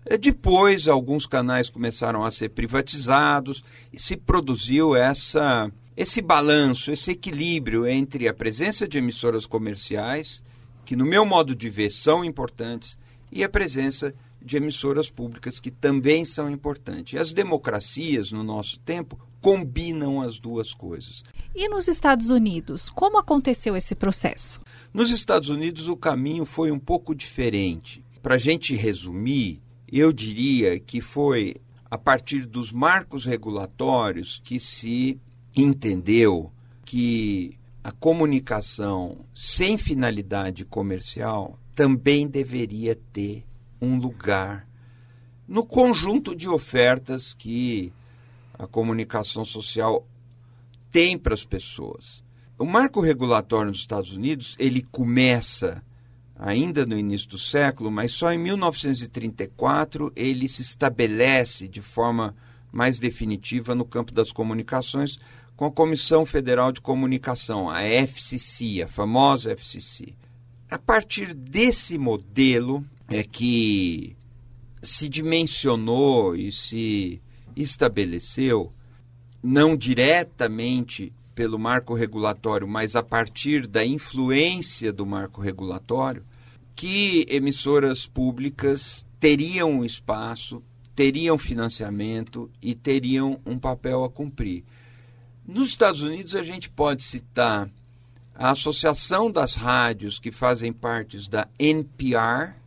É, 0.06 0.16
depois, 0.16 0.88
alguns 0.88 1.26
canais 1.26 1.68
começaram 1.68 2.24
a 2.24 2.30
ser 2.30 2.48
privatizados 2.48 3.62
e 3.92 4.00
se 4.00 4.16
produziu 4.16 4.96
essa, 4.96 5.70
esse 5.94 6.22
balanço, 6.22 6.90
esse 6.90 7.10
equilíbrio 7.10 7.86
entre 7.86 8.26
a 8.26 8.32
presença 8.32 8.88
de 8.88 8.96
emissoras 8.96 9.44
comerciais, 9.44 10.42
que, 10.82 10.96
no 10.96 11.04
meu 11.04 11.26
modo 11.26 11.54
de 11.54 11.68
ver, 11.68 11.90
são 11.90 12.24
importantes, 12.24 12.96
e 13.30 13.44
a 13.44 13.50
presença 13.50 14.14
de 14.44 14.56
emissoras 14.56 15.10
públicas, 15.10 15.60
que 15.60 15.70
também 15.70 16.24
são 16.24 16.50
importantes. 16.50 17.20
As 17.20 17.32
democracias, 17.32 18.32
no 18.32 18.42
nosso 18.42 18.78
tempo, 18.80 19.18
combinam 19.40 20.20
as 20.20 20.38
duas 20.38 20.72
coisas. 20.72 21.24
E 21.54 21.68
nos 21.68 21.88
Estados 21.88 22.30
Unidos, 22.30 22.88
como 22.88 23.18
aconteceu 23.18 23.76
esse 23.76 23.94
processo? 23.94 24.60
Nos 24.94 25.10
Estados 25.10 25.48
Unidos, 25.48 25.88
o 25.88 25.96
caminho 25.96 26.44
foi 26.44 26.70
um 26.70 26.78
pouco 26.78 27.14
diferente. 27.14 28.04
Para 28.22 28.36
a 28.36 28.38
gente 28.38 28.74
resumir, 28.74 29.60
eu 29.90 30.12
diria 30.12 30.78
que 30.78 31.00
foi 31.00 31.56
a 31.90 31.98
partir 31.98 32.46
dos 32.46 32.72
marcos 32.72 33.24
regulatórios 33.24 34.40
que 34.42 34.58
se 34.58 35.20
entendeu 35.54 36.50
que 36.84 37.58
a 37.84 37.90
comunicação 37.90 39.18
sem 39.34 39.76
finalidade 39.76 40.64
comercial 40.64 41.58
também 41.74 42.26
deveria 42.26 42.94
ter 43.12 43.44
um 43.82 43.98
lugar 43.98 44.66
no 45.46 45.66
conjunto 45.66 46.36
de 46.36 46.48
ofertas 46.48 47.34
que 47.34 47.92
a 48.56 48.66
comunicação 48.66 49.44
social 49.44 50.06
tem 50.90 51.18
para 51.18 51.34
as 51.34 51.44
pessoas. 51.44 52.22
O 52.56 52.64
marco 52.64 53.00
regulatório 53.00 53.70
nos 53.70 53.80
Estados 53.80 54.14
Unidos, 54.14 54.54
ele 54.58 54.82
começa 54.82 55.82
ainda 56.36 56.86
no 56.86 56.96
início 56.96 57.28
do 57.28 57.38
século, 57.38 57.90
mas 57.90 58.12
só 58.12 58.32
em 58.32 58.38
1934 58.38 60.12
ele 60.14 60.48
se 60.48 60.62
estabelece 60.62 61.66
de 61.66 61.82
forma 61.82 62.36
mais 62.70 63.00
definitiva 63.00 63.74
no 63.74 63.84
campo 63.84 64.12
das 64.12 64.30
comunicações 64.30 65.18
com 65.56 65.66
a 65.66 65.72
Comissão 65.72 66.24
Federal 66.24 66.72
de 66.72 66.80
Comunicação, 66.80 67.68
a 67.68 67.82
FCC, 67.82 68.82
a 68.82 68.88
famosa 68.88 69.52
FCC. 69.52 70.14
A 70.70 70.78
partir 70.78 71.34
desse 71.34 71.98
modelo 71.98 72.84
é 73.12 73.22
que 73.22 74.16
se 74.82 75.06
dimensionou 75.06 76.34
e 76.34 76.50
se 76.50 77.20
estabeleceu, 77.54 78.72
não 79.42 79.76
diretamente 79.76 81.12
pelo 81.34 81.58
marco 81.58 81.92
regulatório, 81.92 82.66
mas 82.66 82.96
a 82.96 83.02
partir 83.02 83.66
da 83.66 83.84
influência 83.84 84.92
do 84.92 85.04
marco 85.04 85.42
regulatório, 85.42 86.24
que 86.74 87.26
emissoras 87.28 88.06
públicas 88.06 89.06
teriam 89.20 89.84
espaço, 89.84 90.62
teriam 90.94 91.36
financiamento 91.36 92.50
e 92.62 92.74
teriam 92.74 93.38
um 93.44 93.58
papel 93.58 94.04
a 94.04 94.10
cumprir. 94.10 94.64
Nos 95.46 95.68
Estados 95.68 96.00
Unidos, 96.00 96.34
a 96.34 96.42
gente 96.42 96.70
pode 96.70 97.02
citar 97.02 97.68
a 98.34 98.50
Associação 98.50 99.30
das 99.30 99.54
Rádios 99.54 100.18
que 100.18 100.30
fazem 100.30 100.72
parte 100.72 101.28
da 101.28 101.46
NPR, 101.58 102.61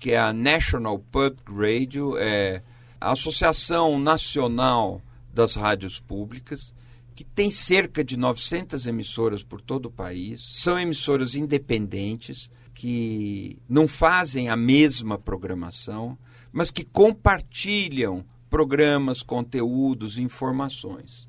que 0.00 0.12
é 0.12 0.18
a 0.18 0.32
National 0.32 0.98
Public 0.98 1.42
Radio, 1.52 2.16
é 2.16 2.62
a 2.98 3.12
Associação 3.12 3.98
Nacional 3.98 5.02
das 5.32 5.54
Rádios 5.54 6.00
Públicas, 6.00 6.74
que 7.14 7.22
tem 7.22 7.50
cerca 7.50 8.02
de 8.02 8.16
900 8.16 8.86
emissoras 8.86 9.42
por 9.42 9.60
todo 9.60 9.86
o 9.86 9.90
país, 9.92 10.40
são 10.40 10.80
emissoras 10.80 11.34
independentes, 11.34 12.50
que 12.72 13.58
não 13.68 13.86
fazem 13.86 14.48
a 14.48 14.56
mesma 14.56 15.18
programação, 15.18 16.16
mas 16.50 16.70
que 16.70 16.82
compartilham 16.82 18.24
programas, 18.48 19.22
conteúdos, 19.22 20.16
informações. 20.16 21.28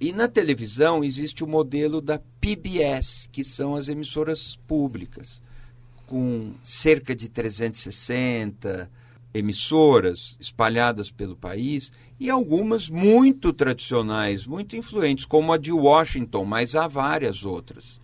E 0.00 0.12
na 0.12 0.28
televisão 0.28 1.02
existe 1.02 1.42
o 1.42 1.46
modelo 1.48 2.00
da 2.00 2.20
PBS, 2.40 3.28
que 3.32 3.42
são 3.42 3.74
as 3.74 3.88
emissoras 3.88 4.56
públicas, 4.66 5.42
com 6.10 6.52
cerca 6.62 7.14
de 7.14 7.28
360 7.28 8.90
emissoras 9.32 10.36
espalhadas 10.40 11.10
pelo 11.10 11.36
país 11.36 11.92
e 12.18 12.28
algumas 12.28 12.90
muito 12.90 13.52
tradicionais, 13.52 14.44
muito 14.44 14.76
influentes, 14.76 15.24
como 15.24 15.52
a 15.52 15.56
de 15.56 15.70
Washington, 15.70 16.44
mas 16.44 16.74
há 16.74 16.88
várias 16.88 17.44
outras 17.44 18.00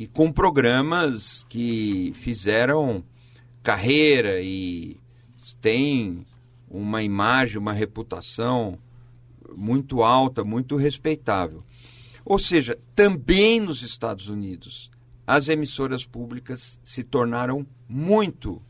e 0.00 0.06
com 0.06 0.32
programas 0.32 1.44
que 1.46 2.14
fizeram 2.16 3.04
carreira 3.62 4.40
e 4.40 4.96
têm 5.60 6.24
uma 6.70 7.02
imagem, 7.02 7.58
uma 7.58 7.74
reputação 7.74 8.78
muito 9.54 10.02
alta, 10.02 10.42
muito 10.42 10.74
respeitável. 10.76 11.62
Ou 12.24 12.38
seja, 12.38 12.78
também 12.94 13.60
nos 13.60 13.82
Estados 13.82 14.30
Unidos, 14.30 14.89
as 15.30 15.48
emissoras 15.48 16.04
públicas 16.04 16.80
se 16.82 17.04
tornaram 17.04 17.64
muito 17.88 18.60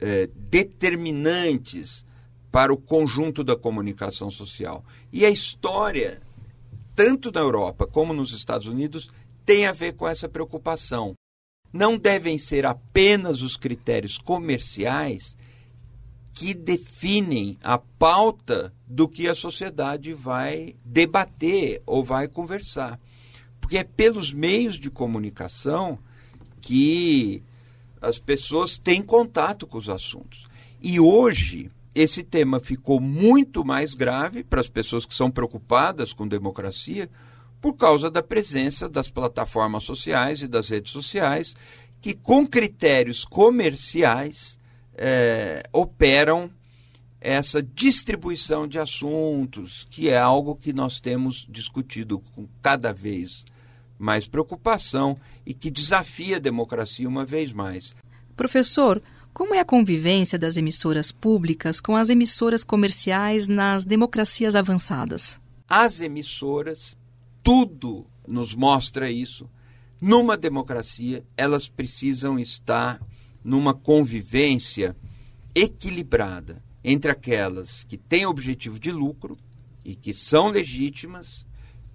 é, 0.00 0.26
determinantes 0.34 2.02
para 2.50 2.72
o 2.72 2.78
conjunto 2.78 3.44
da 3.44 3.54
comunicação 3.54 4.30
social. 4.30 4.82
E 5.12 5.26
a 5.26 5.28
história, 5.28 6.22
tanto 6.96 7.30
na 7.30 7.40
Europa 7.40 7.86
como 7.86 8.14
nos 8.14 8.32
Estados 8.32 8.66
Unidos, 8.66 9.10
tem 9.44 9.66
a 9.66 9.72
ver 9.72 9.96
com 9.96 10.08
essa 10.08 10.26
preocupação. 10.26 11.12
Não 11.70 11.98
devem 11.98 12.38
ser 12.38 12.64
apenas 12.64 13.42
os 13.42 13.58
critérios 13.58 14.16
comerciais 14.16 15.36
que 16.32 16.54
definem 16.54 17.58
a 17.62 17.76
pauta 17.76 18.72
do 18.86 19.06
que 19.06 19.28
a 19.28 19.34
sociedade 19.34 20.14
vai 20.14 20.74
debater 20.82 21.82
ou 21.84 22.02
vai 22.02 22.28
conversar. 22.28 22.98
Porque 23.68 23.76
é 23.76 23.84
pelos 23.84 24.32
meios 24.32 24.76
de 24.76 24.88
comunicação 24.88 25.98
que 26.58 27.42
as 28.00 28.18
pessoas 28.18 28.78
têm 28.78 29.02
contato 29.02 29.66
com 29.66 29.76
os 29.76 29.90
assuntos. 29.90 30.48
E 30.80 30.98
hoje, 30.98 31.70
esse 31.94 32.22
tema 32.22 32.60
ficou 32.60 32.98
muito 32.98 33.62
mais 33.62 33.92
grave 33.92 34.42
para 34.42 34.62
as 34.62 34.70
pessoas 34.70 35.04
que 35.04 35.14
são 35.14 35.30
preocupadas 35.30 36.14
com 36.14 36.26
democracia, 36.26 37.10
por 37.60 37.76
causa 37.76 38.10
da 38.10 38.22
presença 38.22 38.88
das 38.88 39.10
plataformas 39.10 39.84
sociais 39.84 40.40
e 40.40 40.48
das 40.48 40.70
redes 40.70 40.90
sociais, 40.90 41.54
que, 42.00 42.14
com 42.14 42.46
critérios 42.46 43.22
comerciais, 43.22 44.58
é, 44.94 45.62
operam 45.74 46.50
essa 47.20 47.62
distribuição 47.62 48.66
de 48.66 48.78
assuntos, 48.78 49.86
que 49.90 50.08
é 50.08 50.16
algo 50.16 50.56
que 50.56 50.72
nós 50.72 51.00
temos 51.00 51.46
discutido 51.50 52.18
com 52.34 52.48
cada 52.62 52.94
vez 52.94 53.44
mais 53.44 53.57
preocupação 54.26 55.16
e 55.44 55.52
que 55.52 55.70
desafia 55.70 56.36
a 56.36 56.40
democracia 56.40 57.08
uma 57.08 57.24
vez 57.24 57.52
mais. 57.52 57.94
Professor, 58.36 59.02
como 59.32 59.54
é 59.54 59.60
a 59.60 59.64
convivência 59.64 60.38
das 60.38 60.56
emissoras 60.56 61.12
públicas 61.12 61.80
com 61.80 61.96
as 61.96 62.08
emissoras 62.08 62.64
comerciais 62.64 63.46
nas 63.46 63.84
democracias 63.84 64.54
avançadas? 64.54 65.40
As 65.68 66.00
emissoras, 66.00 66.96
tudo 67.42 68.06
nos 68.26 68.54
mostra 68.54 69.10
isso. 69.10 69.48
Numa 70.00 70.36
democracia, 70.36 71.24
elas 71.36 71.68
precisam 71.68 72.38
estar 72.38 73.00
numa 73.42 73.74
convivência 73.74 74.96
equilibrada 75.54 76.62
entre 76.84 77.10
aquelas 77.10 77.84
que 77.84 77.96
têm 77.96 78.26
objetivo 78.26 78.78
de 78.78 78.92
lucro 78.92 79.36
e 79.84 79.94
que 79.94 80.12
são 80.12 80.48
legítimas, 80.48 81.46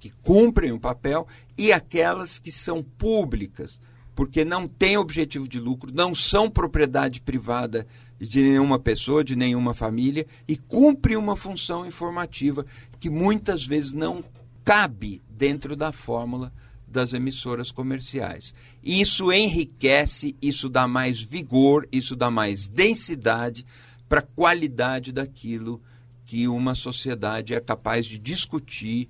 que 0.03 0.11
cumprem 0.21 0.73
o 0.73 0.79
papel, 0.79 1.25
e 1.57 1.71
aquelas 1.71 2.37
que 2.37 2.51
são 2.51 2.83
públicas, 2.83 3.79
porque 4.13 4.43
não 4.43 4.67
têm 4.67 4.97
objetivo 4.97 5.47
de 5.47 5.61
lucro, 5.61 5.93
não 5.93 6.13
são 6.13 6.49
propriedade 6.49 7.21
privada 7.21 7.87
de 8.19 8.41
nenhuma 8.41 8.77
pessoa, 8.77 9.23
de 9.23 9.33
nenhuma 9.33 9.73
família, 9.73 10.27
e 10.45 10.57
cumprem 10.57 11.15
uma 11.15 11.37
função 11.37 11.85
informativa 11.85 12.65
que 12.99 13.09
muitas 13.09 13.65
vezes 13.65 13.93
não 13.93 14.21
cabe 14.65 15.21
dentro 15.29 15.73
da 15.73 15.93
fórmula 15.93 16.51
das 16.85 17.13
emissoras 17.13 17.71
comerciais. 17.71 18.53
Isso 18.83 19.31
enriquece, 19.31 20.35
isso 20.41 20.67
dá 20.67 20.85
mais 20.85 21.21
vigor, 21.21 21.87
isso 21.93 22.13
dá 22.13 22.29
mais 22.29 22.67
densidade 22.67 23.65
para 24.09 24.19
a 24.19 24.27
qualidade 24.35 25.13
daquilo 25.13 25.81
que 26.25 26.45
uma 26.45 26.75
sociedade 26.75 27.53
é 27.53 27.61
capaz 27.61 28.05
de 28.05 28.17
discutir 28.17 29.07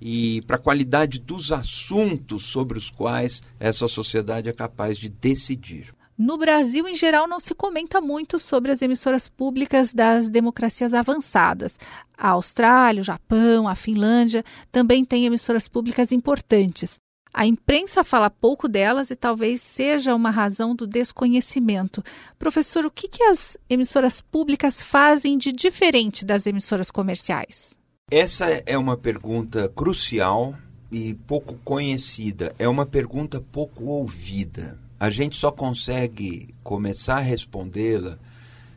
e 0.00 0.42
para 0.42 0.56
a 0.56 0.60
qualidade 0.60 1.18
dos 1.18 1.52
assuntos 1.52 2.44
sobre 2.44 2.78
os 2.78 2.90
quais 2.90 3.42
essa 3.58 3.88
sociedade 3.88 4.48
é 4.48 4.52
capaz 4.52 4.98
de 4.98 5.08
decidir. 5.08 5.94
No 6.18 6.38
Brasil, 6.38 6.88
em 6.88 6.96
geral, 6.96 7.28
não 7.28 7.38
se 7.38 7.54
comenta 7.54 8.00
muito 8.00 8.38
sobre 8.38 8.72
as 8.72 8.80
emissoras 8.80 9.28
públicas 9.28 9.92
das 9.92 10.30
democracias 10.30 10.94
avançadas. 10.94 11.76
A 12.16 12.30
Austrália, 12.30 13.02
o 13.02 13.04
Japão, 13.04 13.68
a 13.68 13.74
Finlândia 13.74 14.42
também 14.72 15.04
têm 15.04 15.26
emissoras 15.26 15.68
públicas 15.68 16.12
importantes. 16.12 16.98
A 17.34 17.44
imprensa 17.44 18.02
fala 18.02 18.30
pouco 18.30 18.66
delas 18.66 19.10
e 19.10 19.14
talvez 19.14 19.60
seja 19.60 20.14
uma 20.14 20.30
razão 20.30 20.74
do 20.74 20.86
desconhecimento. 20.86 22.02
Professor, 22.38 22.86
o 22.86 22.90
que, 22.90 23.08
que 23.08 23.22
as 23.24 23.58
emissoras 23.68 24.22
públicas 24.22 24.80
fazem 24.80 25.36
de 25.36 25.52
diferente 25.52 26.24
das 26.24 26.46
emissoras 26.46 26.90
comerciais? 26.90 27.75
Essa 28.08 28.62
é 28.66 28.78
uma 28.78 28.96
pergunta 28.96 29.68
crucial 29.68 30.54
e 30.92 31.14
pouco 31.26 31.56
conhecida. 31.64 32.54
É 32.56 32.68
uma 32.68 32.86
pergunta 32.86 33.40
pouco 33.50 33.86
ouvida. 33.86 34.78
A 34.96 35.10
gente 35.10 35.36
só 35.36 35.50
consegue 35.50 36.54
começar 36.62 37.16
a 37.16 37.20
respondê-la 37.20 38.16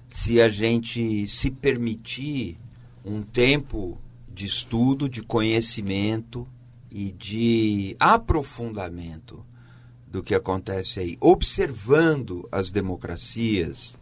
se 0.10 0.42
a 0.42 0.50
gente 0.50 1.28
se 1.28 1.52
permitir 1.52 2.58
um 3.06 3.22
tempo 3.22 4.00
de 4.28 4.48
estudo, 4.48 5.08
de 5.08 5.22
conhecimento 5.22 6.48
e 6.90 7.12
de 7.12 7.96
aprofundamento 8.00 9.46
do 10.08 10.24
que 10.24 10.34
acontece 10.34 11.02
aí, 11.02 11.18
observando 11.20 12.50
as 12.52 12.72
democracias 12.72 13.96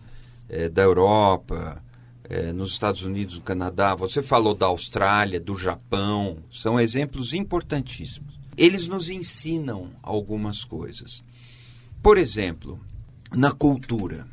é, 0.48 0.70
da 0.70 0.84
Europa, 0.84 1.84
é, 2.30 2.52
nos 2.52 2.72
Estados 2.72 3.02
Unidos, 3.04 3.36
no 3.36 3.42
Canadá, 3.42 3.96
você 3.96 4.22
falou 4.22 4.54
da 4.54 4.66
Austrália, 4.66 5.40
do 5.40 5.58
Japão, 5.58 6.38
são 6.52 6.80
exemplos 6.80 7.34
importantíssimos. 7.34 8.38
Eles 8.58 8.88
nos 8.88 9.10
ensinam 9.10 9.90
algumas 10.02 10.64
coisas. 10.64 11.24
Por 12.02 12.18
exemplo, 12.18 12.80
na 13.32 13.52
cultura, 13.52 14.28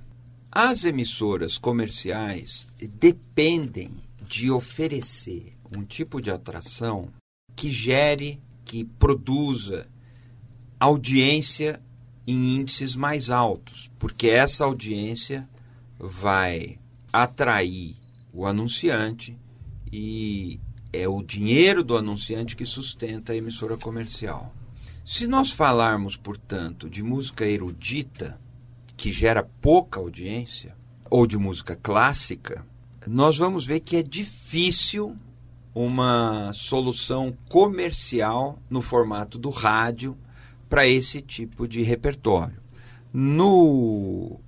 as 0.51 0.85
emissoras 0.85 1.59
comerciais 1.59 2.67
dependem 2.99 3.91
de 4.27 4.51
oferecer 4.51 5.55
um 5.77 5.85
tipo 5.85 6.21
de 6.21 6.31
atração 6.31 7.09
que 7.55 7.71
gere, 7.71 8.41
que 8.65 8.85
produza 8.85 9.87
audiência 10.81 11.81
em 12.27 12.57
índices 12.57 12.97
mais 12.97 13.31
altos, 13.31 13.91
porque 13.99 14.29
essa 14.29 14.65
audiência 14.65 15.49
vai 15.99 16.79
atrair 17.23 17.97
o 18.33 18.45
anunciante 18.45 19.39
e 19.93 20.61
é 20.93 21.07
o 21.07 21.23
dinheiro 21.23 21.85
do 21.85 21.97
anunciante 21.97 22.57
que 22.57 22.67
sustenta 22.67 23.33
a 23.33 23.37
emissora 23.37 23.77
comercial. 23.77 24.53
Se 25.05 25.27
nós 25.29 25.53
falarmos, 25.53 26.17
portanto, 26.17 26.91
de 26.91 27.05
música 27.05 27.47
erudita, 27.47 28.41
que 28.97 29.13
gera 29.13 29.49
pouca 29.61 30.01
audiência, 30.01 30.75
ou 31.09 31.25
de 31.25 31.39
música 31.39 31.77
clássica, 31.77 32.67
nós 33.07 33.39
vamos 33.39 33.65
ver 33.65 33.79
que 33.79 33.97
é 33.97 34.03
difícil 34.03 35.17
uma 35.73 36.53
solução 36.53 37.37
comercial 37.49 38.59
no 38.69 38.83
formato 38.83 39.39
do 39.39 39.51
rádio 39.51 40.17
para 40.69 40.89
esse 40.89 41.23
tipo 41.23 41.69
de 41.69 41.83
repertório. 41.83 42.61
No 43.13 44.41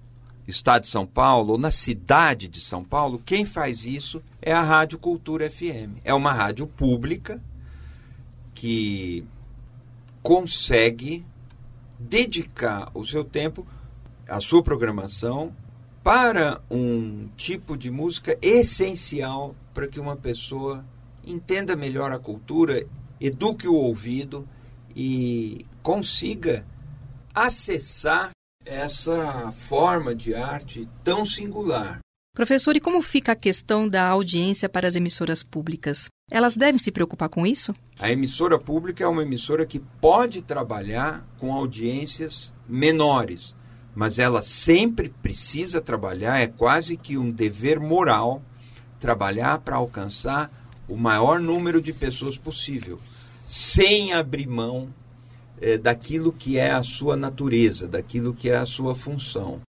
estado 0.47 0.83
de 0.83 0.89
São 0.89 1.07
Paulo, 1.07 1.53
ou 1.53 1.59
na 1.59 1.71
cidade 1.71 2.49
de 2.49 2.61
São 2.61 2.85
Paulo, 2.85 3.21
quem 3.25 3.45
faz 3.45 3.85
isso 3.85 4.23
é 4.41 4.53
a 4.53 4.63
Rádio 4.63 4.99
Cultura 4.99 5.51
FM. 5.51 5.99
É 6.05 6.15
uma 6.15 6.33
rádio 6.33 6.67
pública 6.67 7.43
que 8.55 9.25
consegue 10.23 11.25
dedicar 11.99 12.91
o 12.95 13.05
seu 13.05 13.25
tempo, 13.25 13.67
a 14.29 14.41
sua 14.41 14.63
programação, 14.63 15.55
para 16.03 16.61
um 16.71 17.29
tipo 17.37 17.77
de 17.77 17.91
música 17.91 18.39
essencial 18.41 19.57
para 19.75 19.89
que 19.89 19.99
uma 19.99 20.17
pessoa 20.17 20.85
entenda 21.25 21.75
melhor 21.75 22.13
a 22.13 22.19
cultura, 22.19 22.87
eduque 23.21 23.67
o 23.67 23.75
ouvido 23.75 24.49
e 24.95 25.67
consiga 25.83 26.65
acessar 27.35 28.31
essa 28.67 29.53
forma 29.53 30.15
de 30.15 30.35
arte 30.35 30.89
tão 31.05 31.25
singular. 31.25 32.01
Professor, 32.35 32.77
e 32.77 32.81
como 32.81 33.01
fica 33.01 33.33
a 33.33 33.37
questão 33.37 33.89
da 33.89 34.07
audiência 34.09 34.69
para 34.69 34.87
as 34.87 34.95
emissoras 34.95 35.43
públicas? 35.43 36.09
Elas 36.31 36.55
devem 36.55 36.79
se 36.79 36.93
preocupar 36.93 37.31
com 37.31 37.47
isso? 37.47 37.73
A 37.99 38.11
emissora 38.11 38.59
pública 38.59 39.05
é 39.05 39.07
uma 39.07 39.23
emissora 39.23 39.65
que 39.65 39.79
pode 39.79 40.43
trabalhar 40.43 41.27
com 41.39 41.55
audiências 41.55 42.53
menores, 42.69 43.55
mas 43.95 44.19
ela 44.19 44.43
sempre 44.43 45.09
precisa 45.23 45.81
trabalhar, 45.81 46.39
é 46.39 46.47
quase 46.47 46.99
que 46.99 47.17
um 47.17 47.31
dever 47.31 47.81
moral 47.81 48.43
trabalhar 49.01 49.61
para 49.61 49.77
alcançar 49.77 50.51
o 50.87 50.97
maior 50.97 51.41
número 51.41 51.81
de 51.81 51.93
pessoas 51.93 52.37
possível, 52.37 53.01
sem 53.47 54.13
abrir 54.13 54.47
mão 54.47 54.93
é, 55.61 55.77
daquilo 55.79 56.33
que 56.33 56.59
é 56.59 56.71
a 56.71 56.83
sua 56.83 57.17
natureza, 57.17 57.89
daquilo 57.89 58.35
que 58.35 58.49
é 58.49 58.57
a 58.57 58.67
sua 58.67 58.95
função. 58.95 59.61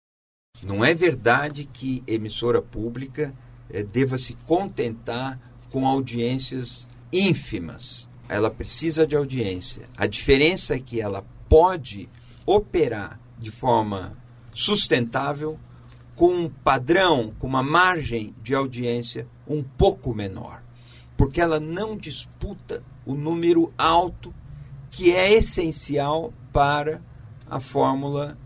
Não 0.64 0.84
é 0.84 0.94
verdade 0.94 1.70
que 1.72 2.04
emissora 2.08 2.62
pública 2.62 3.34
é, 3.70 3.84
deva 3.84 4.18
se 4.18 4.34
contentar 4.46 5.40
com 5.70 5.88
audiências 5.88 6.88
ínfimas. 7.12 8.10
Ela 8.28 8.50
precisa 8.50 9.06
de 9.06 9.16
audiência. 9.16 9.88
A 9.96 10.08
diferença 10.08 10.76
é 10.76 10.80
que 10.80 11.00
ela 11.00 11.26
pode 11.48 12.10
operar 12.46 13.20
de 13.38 13.52
forma 13.52 14.18
sustentável 14.54 15.60
com 16.16 16.34
um 16.34 16.50
padrão, 16.50 17.34
com 17.38 17.46
uma 17.48 17.62
margem 17.62 18.34
de 18.42 18.56
audiência 18.56 19.28
um 19.48 19.62
pouco 19.62 20.14
menor 20.14 20.62
porque 21.18 21.42
ela 21.42 21.60
não 21.60 21.98
disputa 21.98 22.84
o 23.04 23.16
número 23.16 23.74
alto 23.76 24.34
que 24.90 25.12
é 25.12 25.34
essencial 25.34 26.34
para 26.52 27.02
a 27.50 27.60
fórmula 27.60 28.38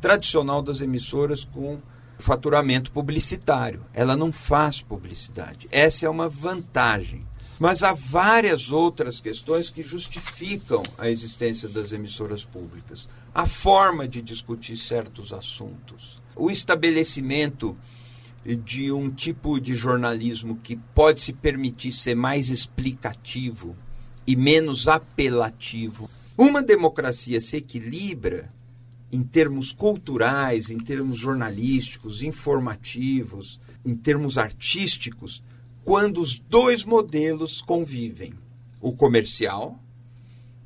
tradicional 0.00 0.62
das 0.62 0.80
emissoras 0.80 1.44
com 1.44 1.80
faturamento 2.18 2.90
publicitário. 2.90 3.84
Ela 3.92 4.16
não 4.16 4.32
faz 4.32 4.82
publicidade. 4.82 5.68
Essa 5.70 6.06
é 6.06 6.08
uma 6.08 6.28
vantagem. 6.28 7.26
Mas 7.58 7.82
há 7.82 7.92
várias 7.92 8.70
outras 8.70 9.20
questões 9.20 9.68
que 9.68 9.82
justificam 9.82 10.82
a 10.96 11.10
existência 11.10 11.68
das 11.68 11.90
emissoras 11.90 12.44
públicas. 12.44 13.08
A 13.34 13.46
forma 13.46 14.06
de 14.06 14.22
discutir 14.22 14.76
certos 14.76 15.32
assuntos, 15.32 16.22
o 16.36 16.50
estabelecimento 16.50 17.76
de 18.64 18.92
um 18.92 19.10
tipo 19.10 19.60
de 19.60 19.74
jornalismo 19.74 20.60
que 20.62 20.76
pode 20.76 21.20
se 21.20 21.32
permitir 21.32 21.92
ser 21.92 22.14
mais 22.14 22.48
explicativo 22.48 23.76
e 24.28 24.36
menos 24.36 24.86
apelativo. 24.86 26.10
Uma 26.36 26.62
democracia 26.62 27.40
se 27.40 27.56
equilibra 27.56 28.52
em 29.10 29.22
termos 29.22 29.72
culturais, 29.72 30.68
em 30.68 30.76
termos 30.76 31.18
jornalísticos, 31.18 32.22
informativos, 32.22 33.58
em 33.82 33.94
termos 33.94 34.36
artísticos, 34.36 35.42
quando 35.82 36.20
os 36.20 36.38
dois 36.38 36.84
modelos 36.84 37.62
convivem. 37.62 38.34
O 38.82 38.94
comercial, 38.94 39.82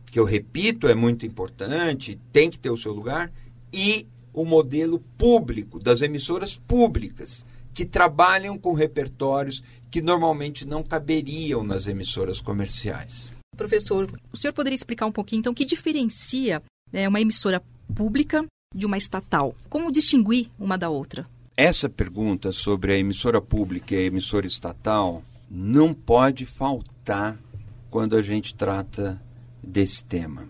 que 0.06 0.18
eu 0.18 0.24
repito 0.24 0.88
é 0.88 0.94
muito 0.96 1.24
importante, 1.24 2.18
tem 2.32 2.50
que 2.50 2.58
ter 2.58 2.70
o 2.70 2.76
seu 2.76 2.92
lugar, 2.92 3.32
e 3.72 4.08
o 4.34 4.44
modelo 4.44 4.98
público, 5.16 5.78
das 5.78 6.02
emissoras 6.02 6.56
públicas, 6.56 7.46
que 7.72 7.84
trabalham 7.84 8.58
com 8.58 8.72
repertórios 8.72 9.62
que 9.88 10.02
normalmente 10.02 10.66
não 10.66 10.82
caberiam 10.82 11.62
nas 11.62 11.86
emissoras 11.86 12.40
comerciais. 12.40 13.30
Professor, 13.56 14.08
o 14.32 14.36
senhor 14.36 14.52
poderia 14.52 14.74
explicar 14.74 15.06
um 15.06 15.12
pouquinho, 15.12 15.40
então, 15.40 15.52
o 15.52 15.54
que 15.54 15.64
diferencia 15.64 16.62
né, 16.90 17.06
uma 17.06 17.20
emissora 17.20 17.62
pública 17.94 18.44
de 18.74 18.86
uma 18.86 18.96
estatal? 18.96 19.54
Como 19.68 19.92
distinguir 19.92 20.50
uma 20.58 20.78
da 20.78 20.88
outra? 20.88 21.28
Essa 21.56 21.88
pergunta 21.88 22.50
sobre 22.50 22.94
a 22.94 22.98
emissora 22.98 23.40
pública 23.42 23.94
e 23.94 23.98
a 23.98 24.02
emissora 24.04 24.46
estatal 24.46 25.22
não 25.50 25.92
pode 25.92 26.46
faltar 26.46 27.38
quando 27.90 28.16
a 28.16 28.22
gente 28.22 28.54
trata 28.54 29.20
desse 29.62 30.02
tema. 30.02 30.48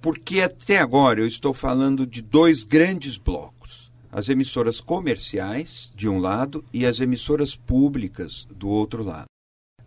Porque 0.00 0.40
até 0.40 0.78
agora 0.78 1.20
eu 1.20 1.26
estou 1.26 1.52
falando 1.52 2.06
de 2.06 2.22
dois 2.22 2.64
grandes 2.64 3.18
blocos: 3.18 3.92
as 4.10 4.30
emissoras 4.30 4.80
comerciais, 4.80 5.92
de 5.94 6.08
um 6.08 6.18
lado, 6.18 6.64
e 6.72 6.86
as 6.86 7.00
emissoras 7.00 7.54
públicas, 7.54 8.46
do 8.50 8.68
outro 8.68 9.02
lado. 9.02 9.26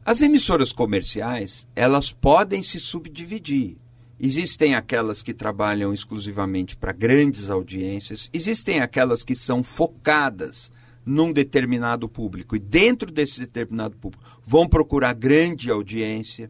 As 0.08 0.22
emissoras 0.22 0.72
comerciais, 0.72 1.68
elas 1.76 2.14
podem 2.14 2.64
se 2.64 2.80
subdividir. 2.80 3.76
Existem 4.18 4.74
aquelas 4.74 5.22
que 5.22 5.34
trabalham 5.34 5.94
exclusivamente 5.94 6.78
para 6.78 6.94
grandes 6.94 7.50
audiências, 7.50 8.30
existem 8.32 8.80
aquelas 8.80 9.22
que 9.22 9.36
são 9.36 9.62
focadas 9.62 10.72
num 11.06 11.34
determinado 11.34 12.08
público 12.08 12.56
e 12.56 12.60
dentro 12.60 13.12
desse 13.12 13.42
determinado 13.42 13.98
público 13.98 14.24
vão 14.46 14.66
procurar 14.66 15.12
grande 15.12 15.70
audiência 15.70 16.50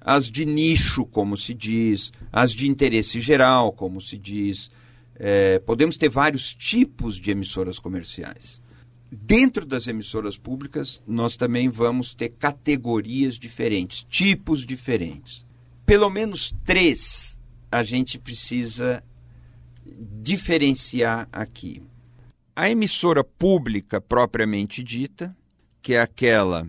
as 0.00 0.30
de 0.30 0.46
nicho, 0.46 1.04
como 1.04 1.36
se 1.36 1.52
diz, 1.52 2.10
as 2.32 2.52
de 2.52 2.66
interesse 2.66 3.20
geral, 3.20 3.72
como 3.72 4.00
se 4.00 4.16
diz. 4.16 4.70
É, 5.16 5.58
podemos 5.58 5.98
ter 5.98 6.08
vários 6.08 6.54
tipos 6.54 7.16
de 7.16 7.30
emissoras 7.30 7.78
comerciais. 7.78 8.58
Dentro 9.10 9.64
das 9.64 9.86
emissoras 9.86 10.36
públicas, 10.36 11.02
nós 11.06 11.36
também 11.36 11.68
vamos 11.68 12.12
ter 12.12 12.30
categorias 12.30 13.38
diferentes, 13.38 14.04
tipos 14.08 14.66
diferentes. 14.66 15.46
Pelo 15.84 16.10
menos 16.10 16.52
três 16.64 17.38
a 17.70 17.82
gente 17.82 18.18
precisa 18.18 19.02
diferenciar 20.22 21.28
aqui. 21.32 21.82
A 22.54 22.68
emissora 22.70 23.22
pública 23.22 24.00
propriamente 24.00 24.82
dita, 24.82 25.36
que 25.80 25.94
é 25.94 26.00
aquela 26.00 26.68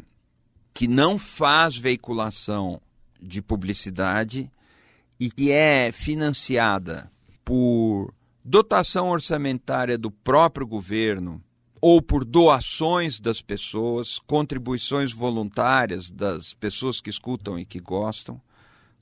que 0.73 0.87
não 0.87 1.17
faz 1.17 1.75
veiculação 1.75 2.79
de 3.19 3.41
publicidade 3.41 4.51
e 5.19 5.31
que 5.31 5.51
é 5.51 5.91
financiada 5.91 7.11
por 7.43 8.13
dotação 8.43 9.09
orçamentária 9.09 9.97
do 9.97 10.11
próprio 10.11 10.67
governo 10.67 11.41
ou 11.81 12.01
por 12.01 12.25
doações 12.25 13.19
das 13.19 13.41
pessoas, 13.41 14.19
contribuições 14.19 15.11
voluntárias 15.11 16.09
das 16.09 16.53
pessoas 16.53 16.99
que 16.99 17.09
escutam 17.09 17.59
e 17.59 17.65
que 17.65 17.79
gostam, 17.79 18.41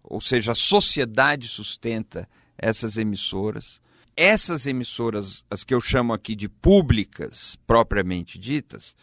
ou 0.04 0.22
seja, 0.22 0.52
a 0.52 0.56
sociedade 0.56 1.48
sustenta 1.48 2.30
essas 2.58 2.98
emissoras. 2.98 3.82
Essas 4.16 4.66
emissoras, 4.66 5.44
as 5.50 5.64
que 5.64 5.74
eu 5.74 5.82
chamo 5.82 6.14
aqui 6.14 6.36
de 6.36 6.48
públicas 6.48 7.58
propriamente 7.68 8.38
ditas, 8.38 8.96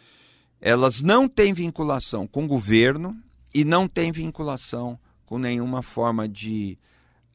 elas 0.59 1.01
não 1.01 1.27
têm 1.27 1.53
vinculação 1.53 2.25
com 2.25 2.45
o 2.45 2.47
governo 2.47 3.15
e 3.53 3.63
não 3.63 3.87
têm 3.87 4.11
vinculação 4.11 4.97
com 5.25 5.37
nenhuma 5.37 5.81
forma 5.83 6.27
de 6.27 6.77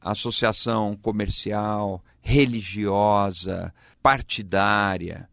associação 0.01 0.95
comercial, 0.95 2.03
religiosa, 2.21 3.73
partidária. 4.01 5.29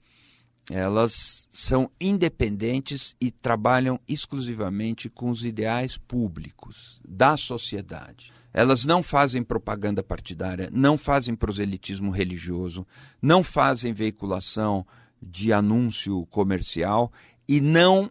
Elas 0.70 1.46
são 1.50 1.90
independentes 2.00 3.14
e 3.20 3.30
trabalham 3.30 4.00
exclusivamente 4.08 5.08
com 5.08 5.30
os 5.30 5.44
ideais 5.44 5.96
públicos 5.96 7.00
da 7.06 7.36
sociedade. 7.36 8.32
Elas 8.52 8.84
não 8.84 9.02
fazem 9.02 9.42
propaganda 9.42 10.02
partidária, 10.02 10.70
não 10.72 10.96
fazem 10.96 11.36
proselitismo 11.36 12.10
religioso, 12.10 12.86
não 13.20 13.42
fazem 13.42 13.92
veiculação 13.92 14.84
de 15.22 15.52
anúncio 15.52 16.24
comercial 16.26 17.12
e 17.46 17.60
não 17.60 18.10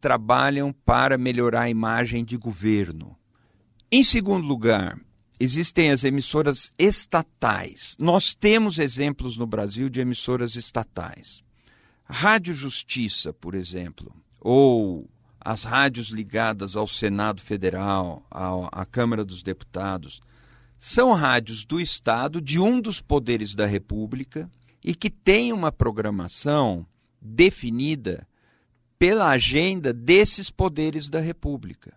trabalham 0.00 0.74
para 0.84 1.16
melhorar 1.16 1.62
a 1.62 1.70
imagem 1.70 2.24
de 2.24 2.36
governo. 2.36 3.16
Em 3.90 4.02
segundo 4.02 4.44
lugar, 4.44 4.98
existem 5.38 5.92
as 5.92 6.02
emissoras 6.02 6.74
estatais. 6.76 7.96
Nós 8.00 8.34
temos 8.34 8.78
exemplos 8.78 9.36
no 9.36 9.46
Brasil 9.46 9.88
de 9.88 10.00
emissoras 10.00 10.56
estatais. 10.56 11.43
Rádio 12.04 12.54
Justiça, 12.54 13.32
por 13.32 13.54
exemplo, 13.54 14.14
ou 14.40 15.08
as 15.40 15.64
rádios 15.64 16.08
ligadas 16.08 16.76
ao 16.76 16.86
Senado 16.86 17.42
Federal, 17.42 18.26
à 18.30 18.84
Câmara 18.86 19.24
dos 19.24 19.42
Deputados, 19.42 20.20
são 20.78 21.12
rádios 21.12 21.64
do 21.64 21.80
Estado, 21.80 22.40
de 22.40 22.58
um 22.58 22.80
dos 22.80 23.00
poderes 23.00 23.54
da 23.54 23.66
República, 23.66 24.50
e 24.82 24.94
que 24.94 25.08
têm 25.08 25.52
uma 25.52 25.72
programação 25.72 26.86
definida 27.20 28.26
pela 28.98 29.30
agenda 29.30 29.92
desses 29.92 30.50
poderes 30.50 31.08
da 31.08 31.20
República. 31.20 31.94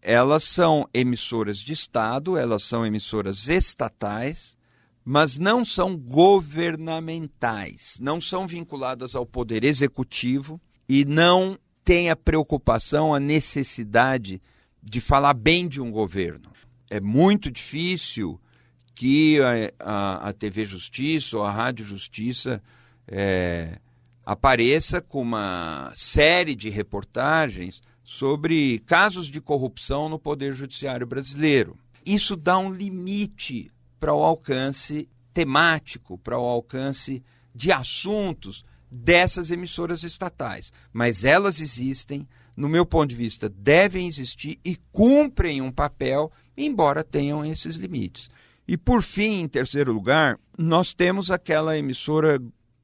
Elas 0.00 0.44
são 0.44 0.88
emissoras 0.92 1.58
de 1.58 1.74
Estado, 1.74 2.36
elas 2.36 2.62
são 2.62 2.86
emissoras 2.86 3.48
estatais, 3.48 4.56
mas 5.04 5.38
não 5.38 5.64
são 5.64 5.96
governamentais, 5.96 7.98
não 8.00 8.20
são 8.20 8.46
vinculadas 8.46 9.14
ao 9.14 9.24
poder 9.24 9.64
executivo 9.64 10.60
e 10.88 11.04
não 11.04 11.58
têm 11.84 12.10
a 12.10 12.16
preocupação, 12.16 13.14
a 13.14 13.20
necessidade 13.20 14.42
de 14.82 15.00
falar 15.00 15.34
bem 15.34 15.68
de 15.68 15.80
um 15.80 15.90
governo. 15.90 16.50
É 16.88 17.00
muito 17.00 17.50
difícil 17.50 18.40
que 18.94 19.40
a, 19.40 19.72
a, 19.78 20.28
a 20.28 20.32
TV 20.32 20.64
Justiça 20.64 21.36
ou 21.36 21.44
a 21.44 21.50
Rádio 21.50 21.84
Justiça 21.84 22.62
é, 23.06 23.78
apareça 24.24 25.00
com 25.00 25.22
uma 25.22 25.92
série 25.94 26.54
de 26.54 26.68
reportagens 26.68 27.82
sobre 28.04 28.80
casos 28.80 29.28
de 29.28 29.40
corrupção 29.40 30.08
no 30.08 30.18
Poder 30.18 30.52
Judiciário 30.52 31.06
brasileiro. 31.06 31.78
Isso 32.04 32.36
dá 32.36 32.58
um 32.58 32.72
limite 32.72 33.70
para 34.00 34.14
o 34.14 34.24
alcance 34.24 35.08
temático, 35.32 36.18
para 36.18 36.38
o 36.38 36.44
alcance 36.44 37.22
de 37.54 37.70
assuntos 37.70 38.64
dessas 38.90 39.50
emissoras 39.50 40.02
estatais. 40.02 40.72
Mas 40.92 41.24
elas 41.24 41.60
existem, 41.60 42.26
no 42.56 42.68
meu 42.68 42.84
ponto 42.84 43.10
de 43.10 43.16
vista, 43.16 43.48
devem 43.48 44.08
existir 44.08 44.58
e 44.64 44.76
cumprem 44.90 45.60
um 45.60 45.70
papel, 45.70 46.32
embora 46.56 47.04
tenham 47.04 47.44
esses 47.44 47.76
limites. 47.76 48.28
E 48.66 48.76
por 48.76 49.02
fim, 49.02 49.42
em 49.42 49.48
terceiro 49.48 49.92
lugar, 49.92 50.38
nós 50.56 50.94
temos 50.94 51.30
aquela 51.30 51.76
emissora 51.76 52.40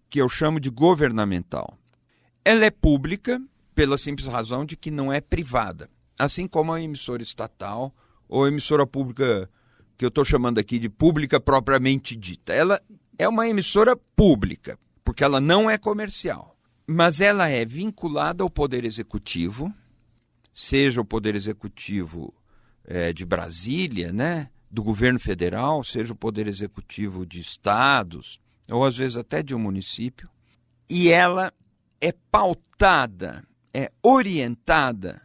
que 0.08 0.20
eu 0.20 0.28
chamo 0.28 0.60
de 0.60 0.70
governamental. 0.70 1.76
Ela 2.44 2.66
é 2.66 2.70
pública, 2.70 3.40
pela 3.74 3.98
simples 3.98 4.26
razão 4.26 4.64
de 4.64 4.76
que 4.76 4.90
não 4.90 5.12
é 5.12 5.20
privada. 5.20 5.88
Assim 6.18 6.46
como 6.46 6.72
a 6.72 6.80
emissora 6.80 7.22
estatal 7.22 7.94
ou 8.28 8.44
a 8.44 8.48
emissora 8.48 8.86
pública, 8.86 9.50
que 9.96 10.04
eu 10.04 10.08
estou 10.08 10.24
chamando 10.24 10.58
aqui 10.58 10.78
de 10.78 10.88
pública 10.88 11.40
propriamente 11.40 12.14
dita. 12.14 12.52
Ela 12.52 12.80
é 13.18 13.28
uma 13.28 13.48
emissora 13.48 13.96
pública, 13.96 14.78
porque 15.04 15.24
ela 15.24 15.40
não 15.40 15.70
é 15.70 15.78
comercial. 15.78 16.56
Mas 16.86 17.20
ela 17.20 17.48
é 17.48 17.64
vinculada 17.64 18.44
ao 18.44 18.50
Poder 18.50 18.84
Executivo, 18.84 19.72
seja 20.52 21.00
o 21.00 21.04
Poder 21.04 21.34
Executivo 21.34 22.32
é, 22.84 23.12
de 23.12 23.24
Brasília, 23.24 24.12
né, 24.12 24.50
do 24.70 24.82
governo 24.82 25.18
federal, 25.18 25.82
seja 25.82 26.12
o 26.12 26.16
Poder 26.16 26.46
Executivo 26.46 27.26
de 27.26 27.40
estados, 27.40 28.40
ou 28.70 28.84
às 28.84 28.96
vezes 28.96 29.16
até 29.16 29.42
de 29.42 29.54
um 29.54 29.58
município, 29.58 30.28
e 30.88 31.08
ela 31.08 31.52
é 32.00 32.12
pautada 32.30 33.42
é 33.76 33.92
orientada 34.02 35.20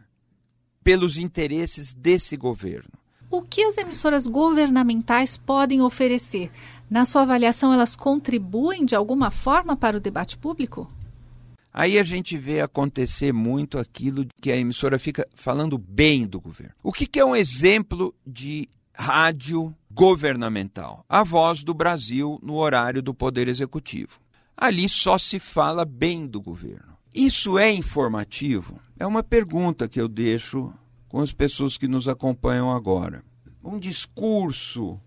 pelos 0.84 1.16
interesses 1.16 1.94
desse 1.94 2.36
governo. 2.36 3.01
O 3.32 3.40
que 3.40 3.64
as 3.64 3.78
emissoras 3.78 4.26
governamentais 4.26 5.38
podem 5.38 5.80
oferecer? 5.80 6.50
Na 6.90 7.06
sua 7.06 7.22
avaliação, 7.22 7.72
elas 7.72 7.96
contribuem 7.96 8.84
de 8.84 8.94
alguma 8.94 9.30
forma 9.30 9.74
para 9.74 9.96
o 9.96 10.00
debate 10.00 10.36
público? 10.36 10.86
Aí 11.72 11.98
a 11.98 12.02
gente 12.02 12.36
vê 12.36 12.60
acontecer 12.60 13.32
muito 13.32 13.78
aquilo 13.78 14.26
que 14.38 14.52
a 14.52 14.56
emissora 14.58 14.98
fica 14.98 15.26
falando 15.34 15.78
bem 15.78 16.26
do 16.26 16.38
governo. 16.38 16.74
O 16.82 16.92
que, 16.92 17.06
que 17.06 17.18
é 17.18 17.24
um 17.24 17.34
exemplo 17.34 18.14
de 18.26 18.68
rádio 18.94 19.74
governamental, 19.90 21.02
a 21.08 21.24
voz 21.24 21.62
do 21.62 21.72
Brasil 21.72 22.38
no 22.42 22.56
horário 22.56 23.02
do 23.02 23.14
Poder 23.14 23.48
Executivo. 23.48 24.20
Ali 24.54 24.86
só 24.90 25.16
se 25.16 25.38
fala 25.38 25.86
bem 25.86 26.26
do 26.26 26.38
governo. 26.38 26.92
Isso 27.14 27.58
é 27.58 27.72
informativo? 27.72 28.78
É 28.98 29.06
uma 29.06 29.22
pergunta 29.22 29.88
que 29.88 29.98
eu 29.98 30.06
deixo 30.06 30.70
com 31.12 31.20
as 31.20 31.30
pessoas 31.30 31.76
que 31.76 31.86
nos 31.86 32.08
acompanham 32.08 32.70
agora. 32.70 33.22
Um 33.62 33.78
discurso, 33.78 34.98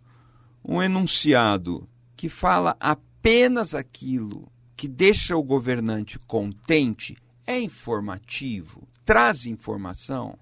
um 0.63 0.79
enunciado 0.79 1.89
que 2.15 2.29
fala 2.29 2.77
apenas 2.79 3.73
aquilo 3.73 4.47
que 4.77 4.87
deixa 4.87 5.35
o 5.35 5.41
governante 5.41 6.19
contente 6.19 7.17
é 7.47 7.59
informativo, 7.59 8.87
traz 9.03 9.47
informação. 9.47 10.37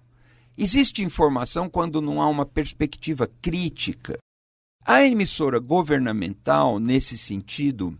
Existe 0.58 1.02
informação 1.02 1.70
quando 1.70 2.02
não 2.02 2.22
há 2.22 2.28
uma 2.28 2.46
perspectiva 2.46 3.26
crítica. 3.42 4.18
A 4.86 5.06
emissora 5.06 5.60
governamental, 5.60 6.78
nesse 6.78 7.18
sentido, 7.18 7.98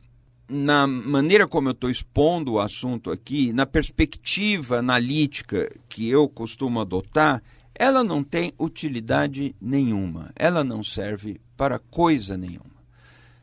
na 0.54 0.86
maneira 0.86 1.48
como 1.48 1.70
eu 1.70 1.74
estou 1.74 1.90
expondo 1.90 2.54
o 2.54 2.60
assunto 2.60 3.12
aqui, 3.12 3.52
na 3.52 3.66
perspectiva 3.66 4.78
analítica 4.78 5.70
que 5.90 6.08
eu 6.08 6.30
costumo 6.30 6.80
adotar, 6.80 7.42
ela 7.74 8.04
não 8.04 8.24
tem 8.24 8.54
utilidade 8.60 9.56
nenhuma. 9.60 10.32
Ela 10.36 10.64
não 10.64 10.84
serve 10.84 11.42
para 11.58 11.80
coisa 11.80 12.38
nenhuma. 12.38 12.74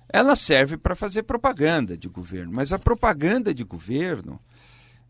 Ela 0.08 0.36
serve 0.36 0.76
para 0.76 0.94
fazer 0.94 1.24
propaganda 1.24 1.96
de 1.96 2.08
governo, 2.08 2.52
mas 2.52 2.72
a 2.72 2.78
propaganda 2.78 3.52
de 3.52 3.64
governo 3.64 4.40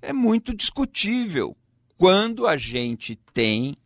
é 0.03 0.13
muito 0.13 0.55
discutível 0.55 1.57
quando 1.97 2.47
a 2.47 2.57
gente 2.57 3.17
tem 3.33 3.77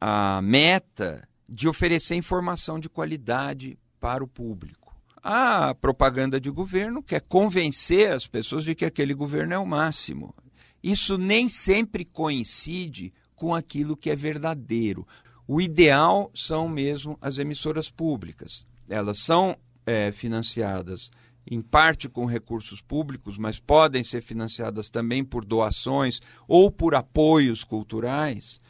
a 0.00 0.40
meta 0.42 1.28
de 1.48 1.68
oferecer 1.68 2.14
informação 2.14 2.78
de 2.78 2.88
qualidade 2.88 3.78
para 4.00 4.22
o 4.22 4.28
público. 4.28 4.79
A 5.22 5.74
propaganda 5.74 6.40
de 6.40 6.50
governo 6.50 7.02
quer 7.02 7.20
convencer 7.20 8.12
as 8.12 8.26
pessoas 8.26 8.64
de 8.64 8.74
que 8.74 8.84
aquele 8.84 9.12
governo 9.12 9.52
é 9.52 9.58
o 9.58 9.66
máximo. 9.66 10.34
Isso 10.82 11.18
nem 11.18 11.48
sempre 11.48 12.04
coincide 12.04 13.12
com 13.36 13.54
aquilo 13.54 13.96
que 13.96 14.10
é 14.10 14.16
verdadeiro. 14.16 15.06
O 15.46 15.60
ideal 15.60 16.30
são 16.34 16.68
mesmo 16.68 17.18
as 17.20 17.38
emissoras 17.38 17.90
públicas. 17.90 18.66
Elas 18.88 19.18
são 19.18 19.56
é, 19.84 20.10
financiadas 20.10 21.10
em 21.46 21.60
parte 21.60 22.08
com 22.08 22.24
recursos 22.24 22.80
públicos, 22.80 23.36
mas 23.36 23.58
podem 23.58 24.04
ser 24.04 24.22
financiadas 24.22 24.88
também 24.88 25.24
por 25.24 25.44
doações 25.44 26.20
ou 26.46 26.70
por 26.70 26.94
apoios 26.94 27.64
culturais, 27.64 28.60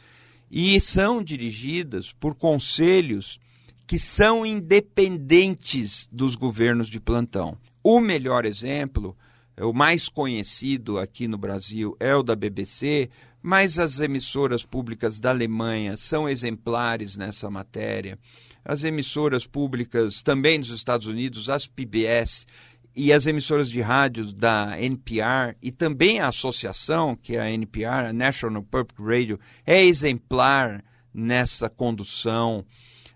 e 0.49 0.81
são 0.81 1.23
dirigidas 1.23 2.11
por 2.11 2.35
conselhos 2.35 3.39
que 3.91 3.99
são 3.99 4.45
independentes 4.45 6.07
dos 6.09 6.37
governos 6.37 6.87
de 6.87 6.97
plantão. 6.97 7.57
O 7.83 7.99
melhor 7.99 8.45
exemplo, 8.45 9.17
o 9.59 9.73
mais 9.73 10.07
conhecido 10.07 10.97
aqui 10.97 11.27
no 11.27 11.37
Brasil, 11.37 11.97
é 11.99 12.15
o 12.15 12.23
da 12.23 12.33
BBC, 12.33 13.09
mas 13.41 13.77
as 13.77 13.99
emissoras 13.99 14.63
públicas 14.63 15.19
da 15.19 15.31
Alemanha 15.31 15.97
são 15.97 16.29
exemplares 16.29 17.17
nessa 17.17 17.49
matéria. 17.49 18.17
As 18.63 18.85
emissoras 18.85 19.45
públicas 19.45 20.23
também 20.23 20.57
dos 20.57 20.69
Estados 20.69 21.05
Unidos, 21.05 21.49
as 21.49 21.67
PBS, 21.67 22.47
e 22.95 23.11
as 23.11 23.27
emissoras 23.27 23.69
de 23.69 23.81
rádio 23.81 24.31
da 24.31 24.79
NPR 24.79 25.57
e 25.61 25.69
também 25.69 26.21
a 26.21 26.29
associação, 26.29 27.13
que 27.13 27.35
é 27.35 27.41
a 27.41 27.51
NPR, 27.51 28.07
a 28.07 28.13
National 28.13 28.63
Public 28.63 29.03
Radio, 29.03 29.37
é 29.65 29.83
exemplar 29.83 30.81
nessa 31.13 31.69
condução. 31.69 32.65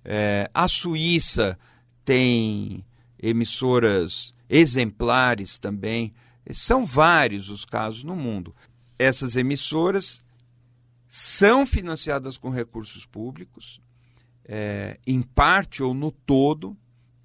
É, 0.06 0.50
a 0.54 0.68
Suíça 0.68 1.58
tem 2.06 2.86
emissoras 3.20 4.34
exemplares 4.48 5.58
também. 5.58 6.14
São 6.52 6.86
vários 6.86 7.50
os 7.50 7.66
casos 7.66 8.04
no 8.04 8.16
mundo. 8.16 8.56
Essas 9.00 9.36
emissoras 9.36 10.24
são 11.08 11.66
financiadas 11.66 12.38
com 12.38 12.50
recursos 12.50 13.06
públicos, 13.06 13.82
é, 14.46 15.00
em 15.08 15.22
parte 15.22 15.82
ou 15.82 15.94
no 15.94 16.12
todo, 16.12 16.78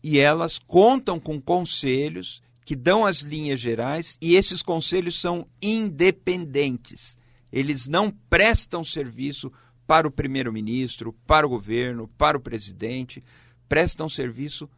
e 0.02 0.18
elas 0.18 0.58
contam 0.58 1.20
com 1.20 1.40
conselhos 1.40 2.42
que 2.64 2.74
dão 2.74 3.04
as 3.04 3.18
linhas 3.18 3.60
gerais 3.60 4.16
e 4.22 4.36
esses 4.36 4.62
conselhos 4.62 5.20
são 5.20 5.46
independentes. 5.60 7.18
Eles 7.52 7.88
não 7.88 8.10
prestam 8.10 8.84
serviço 8.84 9.52
para 9.90 10.06
o 10.06 10.10
primeiro-ministro, 10.12 11.12
para 11.26 11.44
o 11.44 11.50
governo, 11.50 12.06
para 12.16 12.38
o 12.38 12.40
presidente, 12.40 13.24
prestam 13.68 14.08
serviço 14.08 14.70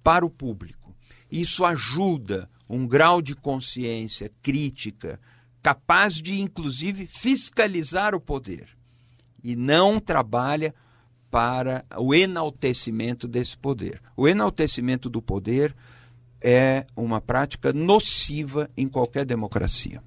para 0.00 0.24
o 0.24 0.30
público. 0.30 0.94
Isso 1.28 1.64
ajuda 1.64 2.48
um 2.68 2.86
grau 2.86 3.20
de 3.20 3.34
consciência 3.34 4.30
crítica 4.40 5.18
capaz 5.60 6.22
de, 6.22 6.40
inclusive, 6.40 7.08
fiscalizar 7.08 8.14
o 8.14 8.20
poder 8.20 8.68
e 9.42 9.56
não 9.56 9.98
trabalha 9.98 10.72
para 11.32 11.84
o 11.98 12.14
enaltecimento 12.14 13.26
desse 13.26 13.58
poder. 13.58 14.00
O 14.16 14.28
enaltecimento 14.28 15.10
do 15.10 15.20
poder 15.20 15.74
é 16.40 16.86
uma 16.94 17.20
prática 17.20 17.72
nociva 17.72 18.70
em 18.76 18.88
qualquer 18.88 19.26
democracia. 19.26 20.00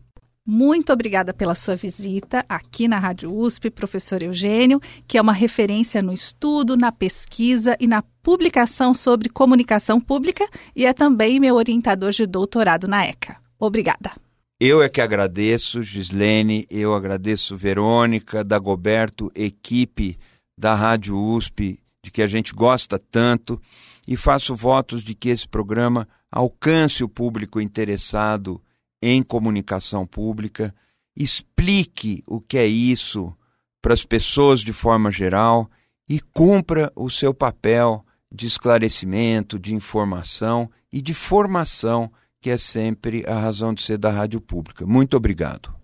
Muito 0.46 0.92
obrigada 0.92 1.34
pela 1.34 1.56
sua 1.56 1.74
visita 1.74 2.44
aqui 2.50 2.86
na 2.86 3.00
Rádio 3.00 3.34
USP, 3.34 3.70
professor 3.70 4.22
Eugênio, 4.22 4.82
que 5.08 5.18
é 5.18 5.22
uma 5.22 5.32
referência 5.32 6.02
no 6.02 6.12
estudo, 6.12 6.76
na 6.76 6.92
pesquisa 6.92 7.78
e 7.80 7.88
na 7.88 8.04
publicação 8.22 8.94
sobre 8.94 9.30
comunicação 9.30 10.02
pública 10.02 10.46
e 10.76 10.86
é 10.86 10.92
também 10.92 11.40
meu 11.40 11.56
orientador 11.56 12.12
de 12.12 12.26
doutorado 12.26 12.90
na 12.90 13.06
ECA. 13.06 13.38
Obrigada. 13.58 14.12
Eu 14.60 14.84
é 14.84 14.90
que 14.90 15.00
agradeço, 15.00 15.82
Gislene, 15.82 16.68
eu 16.70 16.94
agradeço 16.94 17.56
Verônica, 17.56 18.44
Dagoberto, 18.44 19.32
equipe 19.34 20.18
da 20.60 20.76
Rádio 20.76 21.18
USP, 21.18 21.80
de 22.04 22.12
que 22.12 22.22
a 22.22 22.28
gente 22.28 22.54
gosta 22.54 23.00
tanto, 23.00 23.62
e 24.06 24.18
faço 24.18 24.54
votos 24.54 25.04
de 25.04 25.16
que 25.16 25.30
esse 25.30 25.48
programa 25.48 26.06
alcance 26.30 27.02
o 27.02 27.08
público 27.08 27.62
interessado 27.62 28.62
em 29.06 29.22
comunicação 29.22 30.08
pública, 30.08 30.74
explique 31.14 32.24
o 32.26 32.40
que 32.40 32.58
é 32.58 32.66
isso 32.66 33.36
para 33.82 33.94
as 33.94 34.06
pessoas 34.06 34.62
de 34.62 34.72
forma 34.72 35.12
geral 35.12 35.70
e 36.08 36.22
cumpra 36.22 36.90
o 36.96 37.10
seu 37.10 37.34
papel 37.34 38.06
de 38.32 38.48
esclarecimento, 38.48 39.60
de 39.60 39.76
informação 39.76 40.72
e 40.92 41.02
de 41.02 41.14
formação, 41.14 42.10
que 42.40 42.50
é 42.50 42.58
sempre 42.58 43.26
a 43.28 43.38
razão 43.38 43.74
de 43.74 43.84
ser 43.84 43.98
da 43.98 44.10
rádio 44.10 44.40
pública. 44.40 44.86
Muito 44.86 45.18
obrigado. 45.18 45.76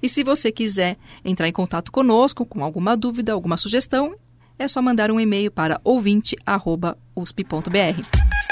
E 0.00 0.08
se 0.08 0.22
você 0.22 0.52
quiser 0.52 0.96
entrar 1.24 1.48
em 1.48 1.52
contato 1.52 1.90
conosco 1.90 2.46
com 2.46 2.62
alguma 2.62 2.96
dúvida, 2.96 3.32
alguma 3.32 3.56
sugestão, 3.56 4.14
é 4.56 4.68
só 4.68 4.80
mandar 4.80 5.10
um 5.10 5.18
e-mail 5.18 5.50
para 5.50 5.80
ouvinte@usp.br. 5.82 8.47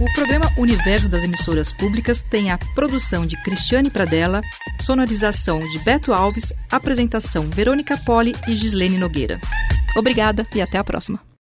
O 0.00 0.12
programa 0.12 0.52
Universo 0.58 1.08
das 1.08 1.22
Emissoras 1.22 1.70
Públicas 1.70 2.20
tem 2.20 2.50
a 2.50 2.58
produção 2.58 3.24
de 3.24 3.40
Cristiane 3.44 3.88
Pradella, 3.88 4.42
sonorização 4.80 5.60
de 5.60 5.78
Beto 5.78 6.12
Alves, 6.12 6.52
apresentação 6.68 7.48
Verônica 7.48 7.96
Poli 7.98 8.34
e 8.48 8.56
Gislene 8.56 8.98
Nogueira. 8.98 9.38
Obrigada 9.96 10.44
e 10.52 10.60
até 10.60 10.78
a 10.78 10.84
próxima. 10.84 11.20